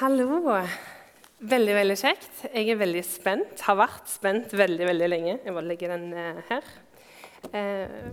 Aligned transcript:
Hallo. 0.00 0.54
Veldig 1.44 1.72
veldig 1.76 1.94
kjekt. 2.00 2.38
Jeg 2.54 2.70
er 2.72 2.78
veldig 2.80 3.00
spent. 3.04 3.60
Har 3.66 3.76
vært 3.76 4.06
spent 4.08 4.54
veldig 4.56 4.86
veldig 4.88 5.08
lenge. 5.12 5.34
Jeg 5.44 5.52
bare 5.52 5.68
legger 5.68 5.92
den 5.92 6.06
eh, 6.16 6.38
her. 6.48 6.70
Eh, 7.58 8.06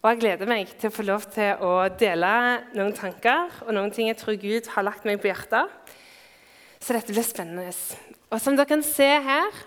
og 0.00 0.08
jeg 0.08 0.22
gleder 0.22 0.48
meg 0.48 0.72
til 0.80 0.88
å 0.88 0.94
få 0.96 1.04
lov 1.04 1.28
til 1.34 1.60
å 1.60 1.74
dele 2.00 2.32
noen 2.72 2.96
tanker 2.96 3.52
og 3.66 3.76
noen 3.76 3.92
ting 3.92 4.08
jeg 4.08 4.22
tror 4.22 4.40
Gud 4.40 4.72
har 4.72 4.88
lagt 4.88 5.04
meg 5.04 5.20
på 5.20 5.28
hjertet. 5.28 5.92
Så 6.80 6.96
dette 6.96 7.12
blir 7.12 7.28
spennende. 7.28 7.68
Og 8.32 8.40
som 8.40 8.56
dere 8.56 8.72
kan 8.72 8.88
se 8.88 9.12
her, 9.28 9.62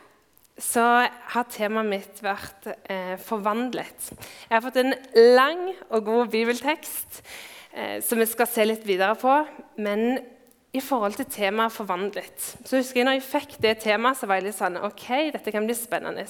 så 0.57 0.89
har 1.05 1.49
temaet 1.53 1.91
mitt 1.91 2.25
vært 2.25 2.71
eh, 2.89 3.13
'forvandlet'. 3.21 4.09
Jeg 4.49 4.57
har 4.57 4.65
fått 4.65 4.81
en 4.81 4.95
lang 5.37 5.67
og 5.91 6.09
god 6.09 6.33
bibeltekst 6.33 7.21
eh, 7.77 7.99
som 8.01 8.17
vi 8.17 8.25
skal 8.25 8.49
se 8.49 8.65
litt 8.65 8.89
videre 8.89 9.13
på. 9.21 9.43
Men 9.77 10.33
i 10.75 10.81
forhold 10.83 11.15
til 11.15 11.25
temaet 11.31 11.73
'forvandlet' 11.73 12.47
så 12.65 12.77
husker 12.77 12.99
jeg 12.99 13.05
når 13.07 13.19
jeg 13.19 13.29
fikk 13.29 13.61
det 13.63 13.77
temaet, 13.83 14.17
så 14.17 14.27
var 14.27 14.39
jeg 14.39 14.49
litt 14.49 14.57
sånn 14.57 14.81
OK, 14.83 15.05
dette 15.33 15.51
kan 15.51 15.65
bli 15.67 15.75
spennende. 15.77 16.25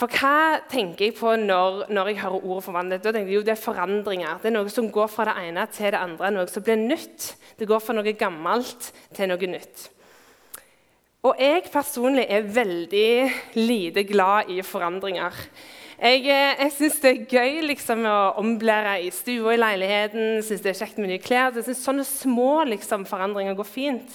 For 0.00 0.08
hva 0.08 0.62
tenker 0.70 1.06
jeg 1.06 1.14
på 1.18 1.34
når, 1.36 1.84
når 1.92 2.08
jeg 2.08 2.20
hører 2.22 2.44
ordet 2.44 2.64
'forvandlet'? 2.64 3.02
Da 3.04 3.12
tenker 3.12 3.28
jeg 3.28 3.40
jo 3.40 3.46
Det 3.46 3.52
er 3.52 3.66
forandringer. 3.66 4.38
Det 4.42 4.48
er 4.48 4.56
noe 4.56 4.68
som 4.68 4.90
går 4.90 5.08
fra 5.08 5.24
det 5.28 5.36
ene 5.44 5.66
til 5.66 5.92
det 5.92 6.00
andre. 6.00 6.30
Noe 6.30 6.46
som 6.48 6.62
blir 6.62 6.76
nytt. 6.76 7.36
Det 7.58 7.68
går 7.68 7.80
fra 7.80 7.92
noe 7.92 8.12
gammelt 8.12 8.92
til 9.14 9.28
noe 9.28 9.46
nytt. 9.46 9.90
Og 11.22 11.36
jeg 11.36 11.68
personlig 11.72 12.24
er 12.30 12.48
veldig 12.48 13.32
lite 13.54 14.04
glad 14.08 14.48
i 14.48 14.62
forandringer. 14.62 15.32
Jeg, 16.00 16.22
eh, 16.32 16.56
jeg 16.56 16.72
syns 16.72 17.00
det 17.02 17.10
er 17.10 17.26
gøy 17.28 17.58
liksom, 17.68 18.06
å 18.08 18.32
omblære 18.40 18.94
i 19.04 19.10
stua 19.12 19.52
i 19.52 19.58
leiligheten. 19.60 20.38
Synes 20.40 20.62
det 20.64 20.72
er 20.72 20.78
kjekt 20.78 20.96
med 20.96 21.10
nye 21.12 21.20
klær. 21.20 21.52
Jeg 21.52 21.66
synes 21.66 21.82
Sånne 21.84 22.06
små 22.08 22.62
liksom, 22.70 23.04
forandringer 23.08 23.58
går 23.58 23.68
fint. 23.68 24.14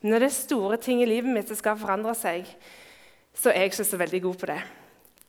Men 0.00 0.16
når 0.16 0.24
det 0.24 0.30
er 0.32 0.34
store 0.40 0.80
ting 0.82 1.02
i 1.02 1.06
livet 1.06 1.30
mitt 1.30 1.46
som 1.46 1.60
skal 1.60 1.78
forandre 1.78 2.16
seg, 2.18 2.50
så 3.38 3.52
er 3.52 3.62
jeg 3.62 3.70
ikke 3.70 3.86
så 3.92 4.02
veldig 4.02 4.22
god 4.26 4.40
på 4.42 4.50
det. 4.50 4.58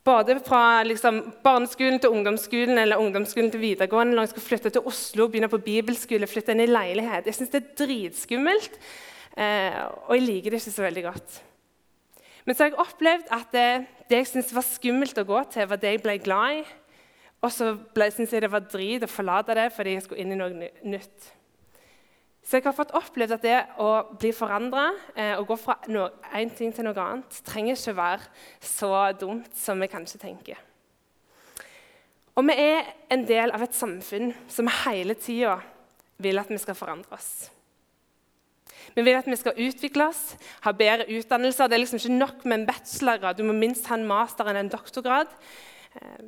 Både 0.04 0.40
fra 0.44 0.64
liksom, 0.84 1.22
barneskolen 1.46 2.02
til 2.02 2.18
ungdomsskolen 2.18 2.82
eller 2.82 3.00
ungdomsskolen 3.00 3.54
til 3.54 3.62
videregående. 3.62 4.18
Når 4.18 4.26
jeg 4.26 4.34
skal 4.34 4.48
flytte 4.50 4.74
til 4.74 4.90
Oslo, 4.90 5.30
begynne 5.30 5.54
på 5.54 5.62
bibelskole, 5.62 6.28
flytte 6.28 6.58
inn 6.58 6.66
i 6.66 6.72
leilighet. 6.74 7.30
Jeg 7.30 7.38
syns 7.38 7.54
det 7.54 7.62
er 7.62 7.72
dritskummelt, 7.86 8.82
eh, 9.38 9.78
og 10.10 10.18
jeg 10.18 10.26
liker 10.26 10.50
det 10.50 10.64
ikke 10.64 10.80
så 10.82 10.90
veldig 10.90 11.10
godt. 11.12 11.44
Men 12.46 12.56
så 12.56 12.64
har 12.64 12.72
jeg 12.74 12.82
opplevd 12.84 13.30
at 13.32 13.54
det, 13.56 13.68
det 14.10 14.20
jeg 14.22 14.32
syntes 14.32 14.56
var 14.56 14.66
skummelt 14.68 15.20
å 15.20 15.28
gå 15.28 15.44
til, 15.54 15.70
var 15.70 15.80
det 15.80 15.94
jeg 15.94 16.04
ble 16.04 16.18
glad 16.24 16.60
i. 16.60 16.66
Og 17.44 17.52
så 17.52 17.72
syntes 17.98 18.34
jeg 18.34 18.44
det 18.44 18.52
var 18.52 18.68
drit 18.72 19.04
å 19.04 19.12
forlate 19.12 19.56
det 19.58 19.70
fordi 19.76 19.96
jeg 19.98 20.06
skulle 20.06 20.24
inn 20.24 20.36
i 20.36 20.40
noe 20.40 20.70
nytt. 20.88 21.32
Så 22.44 22.60
jeg 22.60 22.66
har 22.66 22.76
fått 22.76 22.92
opplevd 22.96 23.38
at 23.38 23.44
det 23.46 23.60
å 23.80 23.90
bli 24.20 24.34
forandra 24.36 24.90
eh, 25.16 25.38
og 25.38 25.48
gå 25.48 25.58
fra 25.62 25.78
én 25.88 26.52
ting 26.52 26.74
til 26.76 26.84
noe 26.84 27.00
annet, 27.00 27.40
trenger 27.48 27.78
ikke 27.78 27.96
være 27.96 28.28
så 28.68 28.92
dumt 29.16 29.48
som 29.56 29.80
vi 29.80 29.88
kanskje 29.92 30.20
tenker. 30.26 30.60
Og 32.36 32.44
vi 32.50 32.58
er 32.60 32.90
en 33.14 33.24
del 33.30 33.54
av 33.54 33.64
et 33.64 33.76
samfunn 33.78 34.34
som 34.52 34.72
hele 34.84 35.16
tida 35.16 35.56
vil 36.24 36.42
at 36.42 36.52
vi 36.52 36.60
skal 36.60 36.76
forandre 36.76 37.16
oss. 37.16 37.48
Vi 38.96 39.02
vil 39.02 39.18
at 39.18 39.28
vi 39.30 39.40
skal 39.40 39.60
utvikle 39.68 40.08
oss, 40.12 40.22
ha 40.64 40.74
bedre 40.78 41.08
utdannelser. 41.10 41.68
Det 41.68 41.78
er 41.78 41.84
liksom 41.84 42.02
ikke 42.02 42.22
nok 42.22 42.46
med 42.46 42.60
en 42.60 42.66
bachelorgrad. 42.70 43.38
Du 43.38 43.48
må 43.48 43.56
minst 43.58 43.88
ha 43.90 43.98
en 44.00 44.08
master 44.08 44.50
enn 44.50 44.62
en 44.64 44.72
doktorgrad. 44.74 45.32
Eh, 46.00 46.24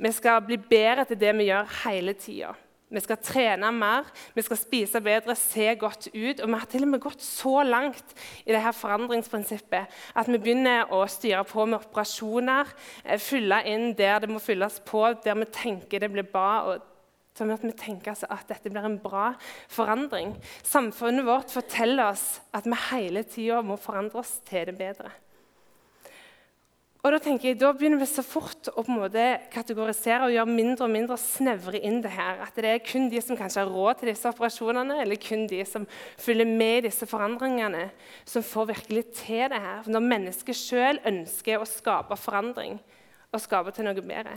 vi 0.00 0.12
skal 0.16 0.42
bli 0.46 0.56
bedre 0.56 1.04
til 1.04 1.20
det 1.20 1.36
vi 1.36 1.50
gjør 1.50 1.72
hele 1.84 2.16
tida. 2.16 2.54
Vi 2.90 2.98
skal 2.98 3.20
trene 3.22 3.68
mer, 3.70 4.08
vi 4.34 4.42
skal 4.42 4.58
spise 4.58 5.00
bedre, 5.04 5.36
se 5.38 5.68
godt 5.78 6.08
ut. 6.10 6.40
Og 6.40 6.48
vi 6.48 6.58
har 6.58 6.66
til 6.70 6.82
og 6.82 6.90
med 6.90 7.02
gått 7.04 7.22
så 7.22 7.60
langt 7.62 8.16
i 8.42 8.50
det 8.50 8.62
her 8.64 8.74
forandringsprinsippet 8.74 10.00
at 10.18 10.30
vi 10.30 10.40
begynner 10.40 10.90
å 10.90 11.04
styre 11.06 11.44
på 11.46 11.68
med 11.70 11.78
operasjoner, 11.78 12.72
eh, 13.04 13.18
fylle 13.18 13.62
inn 13.70 13.92
der 13.94 14.18
det 14.24 14.30
må 14.32 14.42
fylles 14.42 14.80
på, 14.82 15.04
der 15.22 15.38
vi 15.38 15.46
tenker 15.54 16.00
det 16.00 16.10
blir 16.10 16.26
bra. 16.26 16.72
og 16.72 16.82
Sånn 17.38 17.52
at 17.54 17.62
vi 17.64 17.70
tenker 17.78 18.12
altså 18.12 18.28
at 18.32 18.48
dette 18.50 18.72
blir 18.72 18.84
en 18.84 18.98
bra 19.00 19.30
forandring. 19.70 20.34
Samfunnet 20.66 21.26
vårt 21.26 21.52
forteller 21.54 22.10
oss 22.10 22.40
at 22.56 22.66
vi 22.66 22.78
hele 22.90 23.24
tida 23.24 23.62
må 23.62 23.78
forandre 23.80 24.20
oss 24.24 24.38
til 24.48 24.66
det 24.68 24.76
bedre. 24.80 25.12
Og 27.00 27.14
Da 27.14 27.18
tenker 27.22 27.48
jeg, 27.48 27.56
da 27.56 27.70
begynner 27.72 27.96
vi 28.02 28.06
så 28.10 28.20
fort 28.20 28.68
å 28.74 28.82
på 28.84 28.92
en 28.92 28.98
måte 29.00 29.22
kategorisere 29.54 30.26
og 30.26 30.34
gjøre 30.34 30.52
mindre 30.52 30.84
og 30.84 30.92
mindre 30.92 31.16
snevre 31.16 31.80
inn 31.80 32.02
det 32.04 32.12
her. 32.12 32.42
At 32.44 32.60
det 32.60 32.68
er 32.68 32.82
kun 32.84 33.08
de 33.08 33.22
som 33.24 33.38
kanskje 33.40 33.62
har 33.62 33.72
råd 33.72 34.02
til 34.02 34.10
disse 34.10 34.28
operasjonene, 34.28 34.98
eller 35.00 35.16
kun 35.16 35.46
de 35.48 35.62
som 35.64 35.86
følger 36.20 36.50
med 36.50 36.82
i 36.82 36.84
disse 36.90 37.08
forandringene, 37.08 37.86
som 38.28 38.44
får 38.44 38.68
virkelig 38.74 39.06
til 39.22 39.48
det 39.48 39.62
her. 39.64 39.88
Når 39.88 40.08
mennesket 40.12 40.60
sjøl 40.60 41.00
ønsker 41.08 41.56
å 41.56 41.68
skape 41.68 42.20
forandring 42.20 42.76
og 43.32 43.40
skape 43.40 43.72
til 43.72 43.88
noe 43.88 44.04
bedre. 44.04 44.36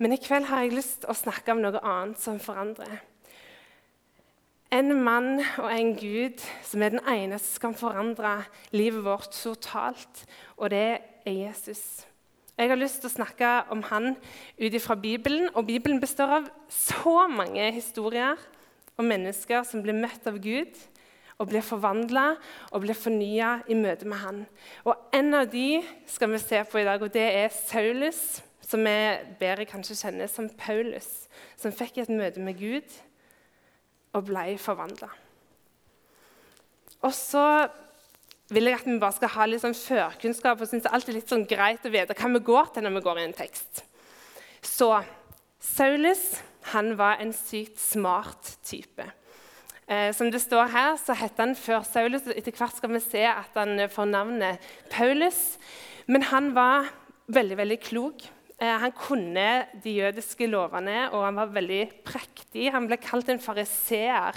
Men 0.00 0.14
i 0.14 0.20
kveld 0.20 0.46
har 0.48 0.64
jeg 0.64 0.72
lyst 0.72 1.02
til 1.02 1.12
å 1.12 1.16
snakke 1.16 1.52
om 1.52 1.58
noe 1.60 1.80
annet 1.84 2.20
som 2.22 2.38
forandrer. 2.40 3.02
En 4.72 4.94
mann 5.04 5.42
og 5.58 5.66
en 5.68 5.90
gud 5.98 6.40
som 6.64 6.80
er 6.80 6.94
den 6.94 7.02
eneste 7.10 7.56
som 7.58 7.66
kan 7.66 7.76
forandre 7.76 8.36
livet 8.72 9.04
vårt 9.04 9.34
totalt, 9.34 10.22
og 10.56 10.70
det 10.72 11.02
er 11.26 11.34
Jesus. 11.34 12.06
Jeg 12.56 12.72
har 12.72 12.80
lyst 12.80 13.02
til 13.02 13.10
å 13.10 13.16
snakke 13.18 13.52
om 13.74 13.84
han 13.90 14.14
ut 14.56 14.72
ifra 14.72 14.96
Bibelen. 14.96 15.50
og 15.54 15.66
Bibelen 15.66 16.00
består 16.00 16.32
av 16.38 16.50
så 16.68 17.26
mange 17.28 17.70
historier 17.72 18.40
om 18.96 19.04
mennesker 19.04 19.64
som 19.68 19.82
blir 19.84 19.96
møtt 19.96 20.26
av 20.28 20.40
Gud 20.40 20.80
og 21.40 21.48
blir 21.48 21.64
forvandla 21.64 22.36
og 22.70 22.84
blir 22.84 22.96
fornya 22.96 23.58
i 23.68 23.76
møte 23.76 24.08
med 24.08 24.20
han. 24.24 24.46
Og 24.84 24.96
En 25.12 25.34
av 25.34 25.48
de 25.48 25.82
skal 26.06 26.30
vi 26.30 26.38
se 26.38 26.64
på 26.64 26.78
i 26.78 26.84
dag, 26.84 27.02
og 27.02 27.12
det 27.12 27.28
er 27.34 27.48
Saulus 27.48 28.42
som 28.70 28.84
vi 28.86 28.96
bedre 29.40 29.66
kanskje 29.66 29.98
kjenner 29.98 30.30
som 30.30 30.48
Paulus, 30.60 31.08
som 31.58 31.74
fikk 31.74 31.98
et 31.98 32.12
møte 32.12 32.42
med 32.42 32.58
Gud 32.60 32.98
og 34.14 34.26
ble 34.30 34.54
forvandla. 34.62 35.10
Og 37.00 37.14
så 37.16 37.44
vil 38.50 38.66
jeg 38.66 38.80
at 38.80 38.88
vi 38.88 38.98
bare 39.00 39.16
skal 39.16 39.32
ha 39.36 39.46
litt 39.46 39.62
sånn 39.62 39.76
førkunnskap. 39.78 40.60
og 40.60 40.68
synes 40.68 40.84
det 40.84 40.90
er 40.90 40.98
alltid 40.98 41.16
litt 41.16 41.32
sånn 41.32 41.46
greit 41.48 41.86
å 41.86 41.92
vite 41.92 42.16
hva 42.18 42.32
vi 42.34 42.46
går 42.50 42.74
til 42.74 42.86
når 42.86 42.96
vi 42.96 43.04
går 43.06 43.20
i 43.20 43.26
en 43.28 43.38
tekst. 43.38 43.84
Så 44.62 44.90
Saulus 45.60 46.40
han 46.74 46.92
var 46.98 47.22
en 47.22 47.32
sykt 47.32 47.78
smart 47.80 48.56
type. 48.66 49.06
Eh, 49.90 50.10
som 50.14 50.30
det 50.30 50.42
står 50.42 50.68
her, 50.70 50.96
så 51.00 51.16
heter 51.16 51.46
han 51.46 51.54
før 51.56 51.82
Saulus. 51.86 52.26
og 52.26 52.36
Etter 52.36 52.54
hvert 52.54 52.76
skal 52.76 52.92
vi 52.92 53.00
se 53.02 53.24
at 53.26 53.56
han 53.56 53.88
får 53.90 54.10
navnet 54.10 54.68
Paulus. 54.90 55.58
Men 56.06 56.22
han 56.28 56.52
var 56.54 56.90
veldig, 57.26 57.56
veldig 57.56 57.80
klok. 57.80 58.26
Eh, 58.60 58.76
han 58.82 58.92
kunne 58.92 59.48
de 59.84 59.96
jødiske 59.96 60.46
lovene, 60.46 61.06
og 61.14 61.24
han 61.24 61.38
var 61.40 61.54
veldig 61.54 61.84
prektig. 62.04 62.68
Han 62.74 62.88
ble 62.90 63.00
kalt 63.00 63.30
en 63.32 63.40
fariseer. 63.40 64.36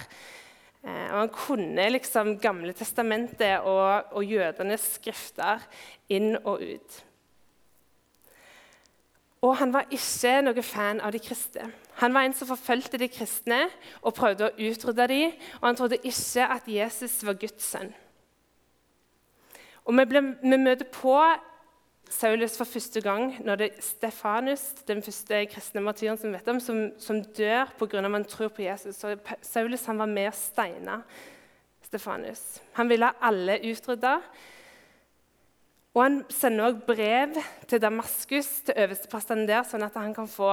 Eh, 0.83 1.07
og 1.11 1.17
han 1.17 1.33
kunne 1.33 1.89
liksom 1.91 2.37
Gamle 2.43 2.71
testamentet 2.75 3.67
og, 3.67 4.13
og 4.15 4.23
jødenes 4.23 4.93
skrifter 4.95 5.63
inn 6.11 6.37
og 6.43 6.63
ut. 6.63 7.01
Og 9.43 9.57
han 9.59 9.73
var 9.75 9.91
ikke 9.91 10.37
noe 10.45 10.63
fan 10.63 11.01
av 11.03 11.11
de 11.11 11.19
kristne. 11.19 11.67
Han 11.99 12.13
var 12.15 12.23
en 12.23 12.35
som 12.35 12.47
forfulgte 12.47 12.97
de 13.01 13.09
kristne 13.11 13.65
og 14.01 14.15
prøvde 14.15 14.47
å 14.47 14.69
utrydde 14.69 15.07
dem. 15.11 15.33
Og 15.59 15.67
han 15.67 15.79
trodde 15.79 15.99
ikke 15.99 16.47
at 16.47 16.69
Jesus 16.71 17.19
var 17.27 17.35
Guds 17.41 17.67
sønn. 17.73 17.91
Og 19.83 19.97
vi, 19.99 20.05
ble, 20.07 20.21
vi 20.39 20.59
møter 20.63 20.87
på 20.87 21.17
Saulus 22.13 22.55
for 22.59 22.69
første 22.69 23.01
gang 23.01 23.33
når 23.43 23.59
det 23.59 23.67
er 23.71 23.83
Stefanus, 23.83 24.63
den 24.87 25.01
første 25.03 25.43
kristne 25.51 25.83
martyren 25.83 26.19
som 26.19 26.33
vet 26.35 26.49
om, 26.51 26.59
som, 26.61 26.81
som 27.01 27.21
dør 27.37 27.71
pga. 27.79 28.03
at 28.03 28.11
man 28.11 28.25
tror 28.25 28.53
på 28.53 28.65
Jesus. 28.65 28.95
Så 29.01 29.15
Saulus 29.41 29.87
var 29.87 30.05
med 30.05 30.29
å 30.29 30.35
steine 30.37 31.01
Stefanus. 31.87 32.61
Han 32.77 32.89
ville 32.89 33.09
ha 33.09 33.29
alle 33.29 33.59
utrydda. 33.65 34.19
Og 35.93 36.01
han 36.01 36.23
sender 36.33 36.71
også 36.71 36.87
brev 36.87 37.35
til 37.69 37.81
Damaskus, 37.81 38.49
til 38.65 38.79
øversteprestene 38.85 39.45
der, 39.45 39.61
sånn 39.67 39.85
at 39.85 39.97
han 39.99 40.15
kan 40.15 40.29
få 40.29 40.49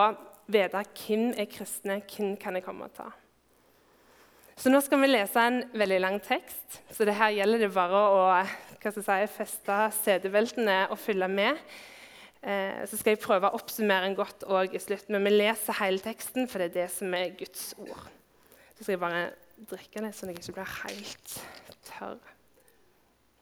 vite 0.51 0.83
hvem 1.06 1.31
er 1.33 1.49
kristne, 1.49 2.03
hvem 2.05 2.35
kan 2.41 2.59
jeg 2.59 2.67
komme 2.67 2.91
og 2.91 2.97
ta. 2.99 3.09
Så 4.61 4.69
nå 4.69 4.83
skal 4.85 5.01
vi 5.01 5.09
lese 5.09 5.41
en 5.41 5.63
veldig 5.73 6.01
lang 6.03 6.19
tekst, 6.21 6.83
så 6.93 7.06
det 7.09 7.17
her 7.17 7.33
gjelder 7.33 7.63
det 7.65 7.71
bare 7.73 8.01
å 8.13 8.25
hva 8.81 8.93
skal 8.93 9.21
jeg 9.21 9.29
si, 9.29 9.37
feste 9.37 9.79
setebeltene 10.00 10.77
og 10.91 10.99
følge 11.00 11.29
med. 11.29 11.59
Eh, 12.41 12.81
så 12.88 12.97
skal 12.97 13.12
jeg 13.12 13.21
prøve 13.21 13.50
å 13.50 13.59
oppsummere 13.59 14.09
en 14.09 14.17
godt 14.17 14.47
òg 14.49 14.77
i 14.77 14.81
slutt. 14.81 15.11
Men 15.12 15.27
vi 15.29 15.35
leser 15.35 15.77
hele 15.82 16.00
teksten, 16.00 16.49
for 16.49 16.62
det 16.62 16.71
er 16.71 16.77
det 16.79 16.88
som 16.94 17.12
er 17.17 17.35
Guds 17.37 17.75
ord. 17.81 18.09
Så 18.77 18.87
skal 18.87 18.94
jeg 18.94 19.03
bare 19.03 19.25
drikke 19.71 20.05
litt, 20.05 20.17
sånn 20.17 20.32
at 20.32 20.38
jeg 20.38 20.47
ikke 20.47 20.56
blir 20.56 20.73
helt 20.79 21.37
tørr. 21.91 22.32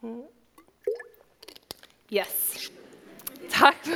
Mm. 0.02 0.24
Yes. 2.10 2.70
Takk. 3.52 3.86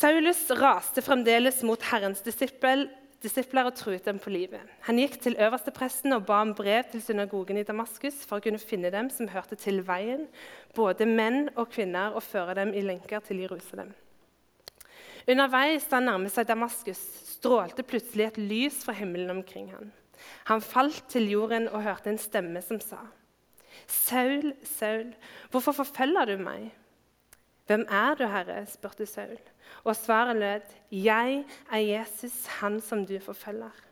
Saulus 0.00 0.46
raste 0.56 1.02
fremdeles 1.04 1.60
mot 1.66 1.82
Herrens 1.90 2.22
disippel 2.24 2.88
disipler 3.20 3.68
og 3.68 3.76
truet 3.76 4.06
dem 4.08 4.18
på 4.18 4.32
livet. 4.32 4.60
Han 4.86 4.98
gikk 5.00 5.18
til 5.20 5.36
øverstepresten 5.36 6.14
og 6.16 6.24
ba 6.28 6.40
om 6.40 6.54
brev 6.56 6.86
til 6.90 7.02
synagogen 7.04 7.60
i 7.60 7.66
Damaskus 7.68 8.22
for 8.24 8.38
å 8.38 8.44
kunne 8.44 8.60
finne 8.60 8.92
dem 8.92 9.10
som 9.12 9.28
hørte 9.28 9.58
til 9.60 9.82
veien, 9.86 10.26
både 10.76 11.08
menn 11.08 11.50
og 11.54 11.68
kvinner, 11.74 12.14
og 12.16 12.24
føre 12.24 12.56
dem 12.56 12.72
i 12.72 12.84
lenker 12.84 13.20
til 13.26 13.42
Jerusalem. 13.44 13.92
Underveis 15.28 15.84
da 15.90 15.98
han 15.98 16.08
nærmet 16.08 16.32
seg 16.32 16.48
Damaskus, 16.48 17.00
strålte 17.36 17.84
plutselig 17.86 18.30
et 18.30 18.40
lys 18.40 18.80
fra 18.84 18.96
himmelen 18.96 19.32
omkring 19.36 19.68
ham. 19.74 19.92
Han 20.48 20.64
falt 20.64 21.04
til 21.12 21.28
jorden 21.30 21.68
og 21.68 21.84
hørte 21.84 22.12
en 22.12 22.20
stemme 22.20 22.62
som 22.62 22.80
sa, 22.80 23.04
'Saul, 23.86 24.52
Saul, 24.62 25.14
hvorfor 25.50 25.72
forfølger 25.72 26.24
du 26.24 26.36
meg?' 26.36 26.72
'Hvem 27.66 27.86
er 27.88 28.14
du, 28.14 28.26
Herre?' 28.26 28.66
spurte 28.66 29.06
Saul. 29.06 29.38
Og 29.84 29.96
svaret 29.96 30.36
lød, 30.36 30.66
'Jeg 30.92 31.44
er 31.72 31.78
Jesus, 31.78 32.46
han 32.46 32.80
som 32.80 33.06
du 33.06 33.18
forfølger.' 33.18 33.84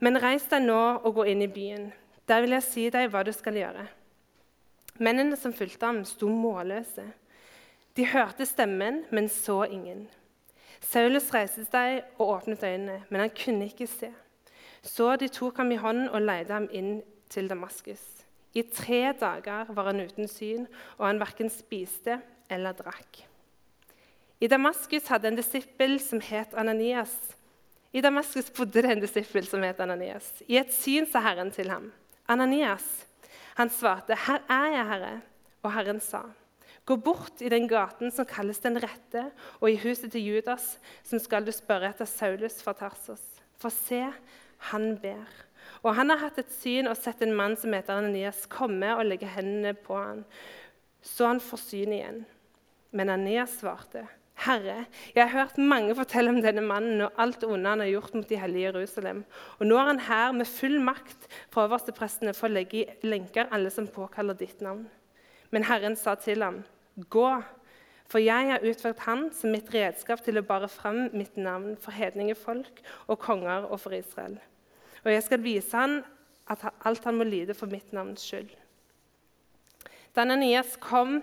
Men 0.00 0.22
reis 0.22 0.46
deg 0.48 0.62
nå 0.62 1.00
og 1.04 1.14
gå 1.14 1.22
inn 1.22 1.42
i 1.42 1.46
byen. 1.46 1.92
Der 2.28 2.40
vil 2.40 2.50
jeg 2.50 2.62
si 2.62 2.90
deg 2.90 3.10
hva 3.10 3.22
du 3.22 3.32
skal 3.32 3.54
gjøre. 3.54 3.86
Mennene 4.98 5.36
som 5.36 5.52
fulgte 5.52 5.86
ham, 5.86 6.04
sto 6.04 6.28
målløse. 6.28 7.04
De 7.96 8.06
hørte 8.06 8.46
stemmen, 8.46 9.04
men 9.10 9.28
så 9.28 9.62
ingen. 9.64 10.08
Saulus 10.80 11.28
reiste 11.34 11.66
seg 11.68 12.02
og 12.18 12.28
åpnet 12.36 12.62
øynene, 12.64 13.02
men 13.10 13.20
han 13.20 13.30
kunne 13.30 13.68
ikke 13.68 13.86
se. 13.86 14.12
Så 14.82 15.16
de 15.20 15.28
tok 15.28 15.56
ham 15.60 15.72
i 15.72 15.80
hånden 15.80 16.08
og 16.08 16.22
leide 16.22 16.52
ham 16.52 16.68
inn 16.72 17.02
til 17.28 17.50
Damaskus. 17.50 18.02
I 18.54 18.62
tre 18.62 19.12
dager 19.20 19.68
var 19.74 19.90
han 19.92 20.00
uten 20.00 20.28
syn, 20.28 20.66
og 20.98 21.06
han 21.06 21.20
verken 21.20 21.50
spiste 21.52 22.18
eller 22.50 22.72
drakk. 22.72 23.29
I 24.40 24.48
Damaskus 24.48 25.08
hadde 25.12 25.28
en 25.28 25.36
disippel 25.36 25.98
som 26.00 26.20
het 26.24 26.54
Ananias. 26.56 27.12
I 27.92 28.00
Damaskus 28.00 28.48
bodde 28.56 28.80
det 28.80 28.94
en 28.94 29.02
disippel 29.02 29.44
som 29.44 29.60
het 29.66 29.80
Ananias. 29.84 30.30
I 30.48 30.56
et 30.56 30.72
syn 30.72 31.04
sa 31.06 31.20
Herren 31.20 31.50
til 31.52 31.68
ham, 31.68 31.92
'Ananias.' 32.28 33.04
Han 33.56 33.68
svarte, 33.68 34.14
'Her 34.14 34.40
er 34.48 34.70
jeg, 34.76 34.86
Herre.' 34.86 35.20
Og 35.62 35.72
Herren 35.72 36.00
sa, 36.00 36.22
'Gå 36.86 36.96
bort 36.96 37.42
i 37.42 37.48
den 37.48 37.68
gaten 37.68 38.10
som 38.10 38.24
kalles 38.24 38.58
Den 38.58 38.82
rette, 38.82 39.30
og 39.60 39.70
i 39.70 39.76
huset 39.76 40.12
til 40.12 40.24
Judas, 40.24 40.78
som 41.04 41.18
skal 41.18 41.44
du 41.44 41.52
spørre 41.52 41.90
etter 41.90 42.04
Saulus 42.04 42.62
fra 42.62 42.72
Tarsos.' 42.72 43.42
For 43.58 43.68
se, 43.68 44.12
han 44.58 44.98
ber. 45.02 45.28
Og 45.82 45.94
han 45.94 46.10
har 46.10 46.16
hatt 46.16 46.38
et 46.38 46.52
syn 46.52 46.86
og 46.86 46.96
sett 46.96 47.20
en 47.22 47.34
mann 47.36 47.56
som 47.56 47.72
heter 47.72 47.92
Ananias, 47.98 48.46
komme 48.46 48.96
og 48.96 49.04
legge 49.04 49.26
hendene 49.26 49.74
på 49.74 49.96
ham, 49.96 50.24
så 51.02 51.26
han 51.26 51.40
får 51.40 51.58
syn 51.58 51.92
igjen. 51.92 52.24
Men 52.92 53.08
Ananias 53.08 53.58
svarte, 53.60 54.06
'Herre, 54.40 54.86
jeg 55.14 55.28
har 55.28 55.38
hørt 55.38 55.58
mange 55.58 55.94
fortelle 55.94 56.30
om 56.32 56.40
denne 56.40 56.62
mannen 56.64 57.00
og 57.04 57.18
alt 57.18 57.44
onde 57.44 57.68
han 57.68 57.82
har 57.82 57.90
gjort 57.90 58.14
mot 58.14 58.28
de 58.28 58.38
hellige 58.40 58.70
Jerusalem.' 58.72 59.24
Og 59.58 59.66
nå 59.66 59.76
er 59.76 59.88
han 59.90 60.00
her 60.00 60.32
med 60.32 60.48
full 60.48 60.80
makt 60.80 61.26
fra 61.52 61.66
oversteprestene 61.66 62.32
for 62.34 62.48
å 62.48 62.54
legge 62.54 62.78
i 62.80 62.86
lenker 63.02 63.50
alle 63.52 63.70
som 63.70 63.88
påkaller 63.88 64.38
ditt 64.38 64.62
navn. 64.64 64.86
Men 65.50 65.64
Herren 65.64 65.96
sa 65.96 66.14
til 66.14 66.42
ham, 66.42 66.64
'Gå, 66.96 67.42
for 68.08 68.18
jeg 68.18 68.50
har 68.50 68.64
utvalgt 68.64 69.00
han 69.00 69.30
som 69.32 69.50
mitt 69.50 69.74
redskap 69.74 70.24
til 70.24 70.38
å 70.38 70.42
bære 70.42 70.68
fram 70.68 71.10
mitt 71.12 71.36
navn 71.36 71.76
for 71.76 71.92
hedningefolk 71.92 72.80
og 73.08 73.18
konger 73.18 73.68
og 73.70 73.80
for 73.80 73.92
Israel.' 73.92 74.40
Og 75.04 75.12
jeg 75.12 75.22
skal 75.22 75.42
vise 75.42 75.76
han 75.76 76.02
at 76.48 76.64
alt 76.84 77.04
han 77.04 77.16
må 77.16 77.24
lide 77.24 77.54
for 77.54 77.66
mitt 77.66 77.92
navns 77.92 78.20
skyld. 78.20 78.50
Da 80.16 80.20
Ananias 80.20 80.76
kom 80.80 81.22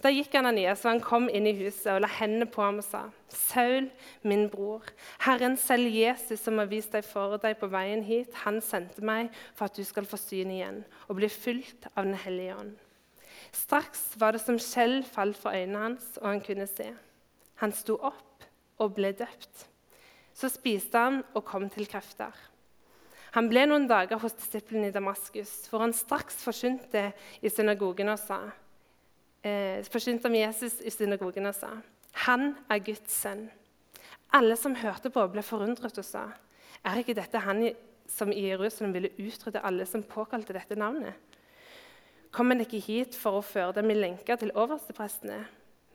da 0.00 0.10
gikk 0.12 0.34
Ananias, 0.38 0.84
og 0.84 0.94
han 0.94 1.02
kom 1.04 1.26
inn 1.28 1.46
i 1.48 1.54
huset 1.58 1.90
og 1.92 2.02
la 2.04 2.08
hendene 2.18 2.48
på 2.48 2.62
ham 2.64 2.78
og 2.80 2.86
sa, 2.86 3.02
'Saul, 3.28 3.90
min 4.22 4.48
bror, 4.50 4.82
Herren 5.20 5.56
selv 5.56 5.92
Jesus, 5.92 6.40
som 6.40 6.58
har 6.58 6.70
vist 6.70 6.92
deg 6.92 7.04
for 7.04 7.36
deg 7.38 7.58
på 7.60 7.68
veien 7.68 8.02
hit, 8.02 8.32
han 8.44 8.60
sendte 8.60 9.04
meg 9.04 9.28
for 9.54 9.66
at 9.66 9.76
du 9.76 9.84
skal 9.84 10.08
få 10.08 10.16
syn 10.16 10.50
igjen 10.50 10.84
og 11.08 11.16
bli 11.16 11.28
fylt 11.28 11.86
av 11.94 12.04
Den 12.04 12.14
hellige 12.14 12.56
ånd.' 12.56 12.78
Straks 13.52 14.14
var 14.16 14.32
det 14.32 14.40
som 14.40 14.58
skjell 14.58 15.02
falt 15.04 15.36
for 15.36 15.52
øynene 15.52 15.78
hans, 15.78 16.18
og 16.20 16.28
han 16.28 16.40
kunne 16.40 16.66
se. 16.66 16.92
Han 17.60 17.72
sto 17.72 17.96
opp 17.96 18.46
og 18.78 18.94
ble 18.94 19.12
døpt. 19.12 19.66
Så 20.34 20.48
spiste 20.48 20.96
han 20.98 21.24
og 21.34 21.44
kom 21.44 21.68
til 21.68 21.88
krefter. 21.90 22.32
Han 23.34 23.50
ble 23.50 23.66
noen 23.66 23.86
dager 23.90 24.18
hos 24.18 24.34
disiplene 24.38 24.88
i 24.88 24.94
Damaskus, 24.94 25.68
hvor 25.70 25.84
han 25.84 25.92
straks 25.94 26.40
forkynte 26.42 27.10
i 27.42 27.52
synagogen 27.52 28.08
og 28.08 28.18
sa:" 28.18 28.40
eh, 29.42 29.80
forkynte 29.88 30.28
om 30.28 30.36
Jesus 30.36 30.80
i 30.84 30.92
synagogen 30.92 31.48
og 31.50 31.56
sa 31.56 31.74
han 32.26 32.54
er 32.68 32.82
Guds 32.84 33.14
sønn. 33.14 33.46
Alle 34.34 34.56
som 34.58 34.74
hørte 34.76 35.10
på, 35.14 35.22
ble 35.30 35.42
forundret 35.46 35.98
og 35.98 36.06
sa 36.06 36.26
er 36.86 37.00
ikke 37.00 37.16
dette 37.18 37.42
han 37.44 37.62
som 38.10 38.32
i 38.32 38.48
Jerusalem 38.48 38.92
ville 38.96 39.12
utrydde 39.18 39.62
alle 39.62 39.86
som 39.86 40.02
påkalte 40.02 40.56
dette 40.56 40.78
navnet? 40.78 41.14
Kom 42.30 42.50
han 42.52 42.62
ikke 42.62 42.82
hit 42.82 43.16
for 43.18 43.38
å 43.38 43.46
føre 43.46 43.78
dem 43.80 43.90
i 43.90 43.98
lenker 43.98 44.38
til 44.38 44.52
oversteprestene? 44.54 45.40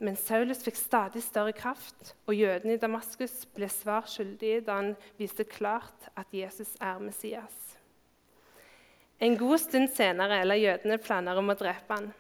Men 0.04 0.18
Saulus 0.20 0.60
fikk 0.66 0.76
stadig 0.76 1.22
større 1.24 1.54
kraft, 1.56 2.12
og 2.28 2.36
jødene 2.36 2.76
i 2.76 2.82
Damaskus 2.82 3.46
ble 3.56 3.70
svar 3.72 4.04
skyldige 4.12 4.66
da 4.68 4.82
han 4.82 4.92
viste 5.20 5.46
klart 5.48 6.10
at 6.20 6.34
Jesus 6.36 6.74
er 6.84 7.00
Messias. 7.00 7.56
En 9.24 9.38
god 9.40 9.62
stund 9.64 9.88
senere 9.96 10.42
la 10.44 10.58
jødene 10.60 11.00
planer 11.00 11.40
om 11.40 11.54
å 11.54 11.56
drepe 11.56 11.96
han. 11.96 12.12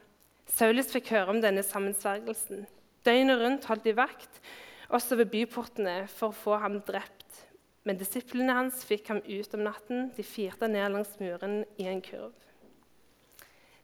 Saulus 0.45 0.91
fikk 0.93 1.09
høre 1.15 1.33
om 1.33 1.41
denne 1.43 1.63
sammensvergelsen. 1.65 2.65
Døgnet 3.05 3.41
rundt 3.41 3.67
holdt 3.69 3.85
de 3.85 3.93
vakt, 3.97 4.41
også 4.93 5.17
ved 5.19 5.31
byportene, 5.33 6.05
for 6.09 6.31
å 6.31 6.37
få 6.37 6.57
ham 6.61 6.79
drept. 6.85 7.25
Men 7.85 7.99
disiplene 7.99 8.55
hans 8.57 8.81
fikk 8.85 9.11
ham 9.11 9.21
ut 9.25 9.53
om 9.57 9.65
natten. 9.65 10.09
De 10.17 10.25
firte 10.25 10.69
ned 10.69 10.93
langs 10.93 11.13
muren 11.21 11.63
i 11.81 11.89
en 11.89 12.01
kurv. 12.05 12.33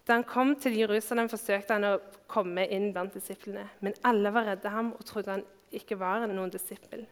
Da 0.08 0.18
han 0.18 0.26
kom 0.26 0.56
til 0.58 0.80
Jerusalem, 0.80 1.30
forsøkte 1.30 1.78
han 1.78 1.86
å 1.86 1.98
komme 2.30 2.66
inn 2.74 2.90
blant 2.94 3.14
disiplene. 3.14 3.68
Men 3.86 3.98
alle 4.08 4.34
var 4.34 4.50
redde 4.50 4.74
ham 4.74 4.94
og 4.98 5.06
trodde 5.06 5.38
han 5.38 5.46
ikke 5.72 6.00
var 6.02 6.26
noen 6.26 6.54
disippel. 6.54 7.06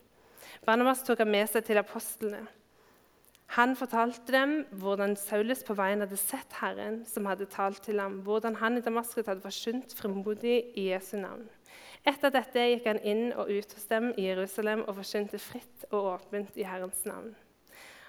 Barnabas 0.65 1.05
tok 1.05 1.21
ham 1.21 1.29
med 1.31 1.45
seg 1.51 1.67
til 1.67 1.79
apostlene. 1.79 2.41
Han 3.55 3.73
fortalte 3.73 4.29
dem 4.29 4.51
hvordan 4.77 5.15
Saulus 5.17 5.63
på 5.65 5.73
veien 5.73 6.03
hadde 6.03 6.17
sett 6.21 6.53
Herren 6.59 6.99
som 7.09 7.25
hadde 7.25 7.47
talt 7.49 7.81
til 7.81 7.97
ham, 7.97 8.19
hvordan 8.25 8.59
han 8.61 8.77
i 8.77 8.83
Damaskus 8.85 9.25
hadde 9.25 9.41
forsynt 9.41 9.95
frimodig 9.97 10.59
i 10.77 10.91
Jesu 10.91 11.15
navn. 11.17 11.47
Etter 12.07 12.31
dette 12.31 12.67
gikk 12.69 12.85
han 12.87 13.01
inn 13.01 13.31
og 13.33 13.49
ut 13.49 13.73
hos 13.73 13.89
dem 13.89 14.11
i 14.15 14.27
Jerusalem 14.29 14.85
og 14.85 14.99
forsynte 15.01 15.41
fritt 15.41 15.87
og 15.89 16.13
åpent 16.13 16.61
i 16.61 16.67
Herrens 16.67 17.01
navn. 17.09 17.33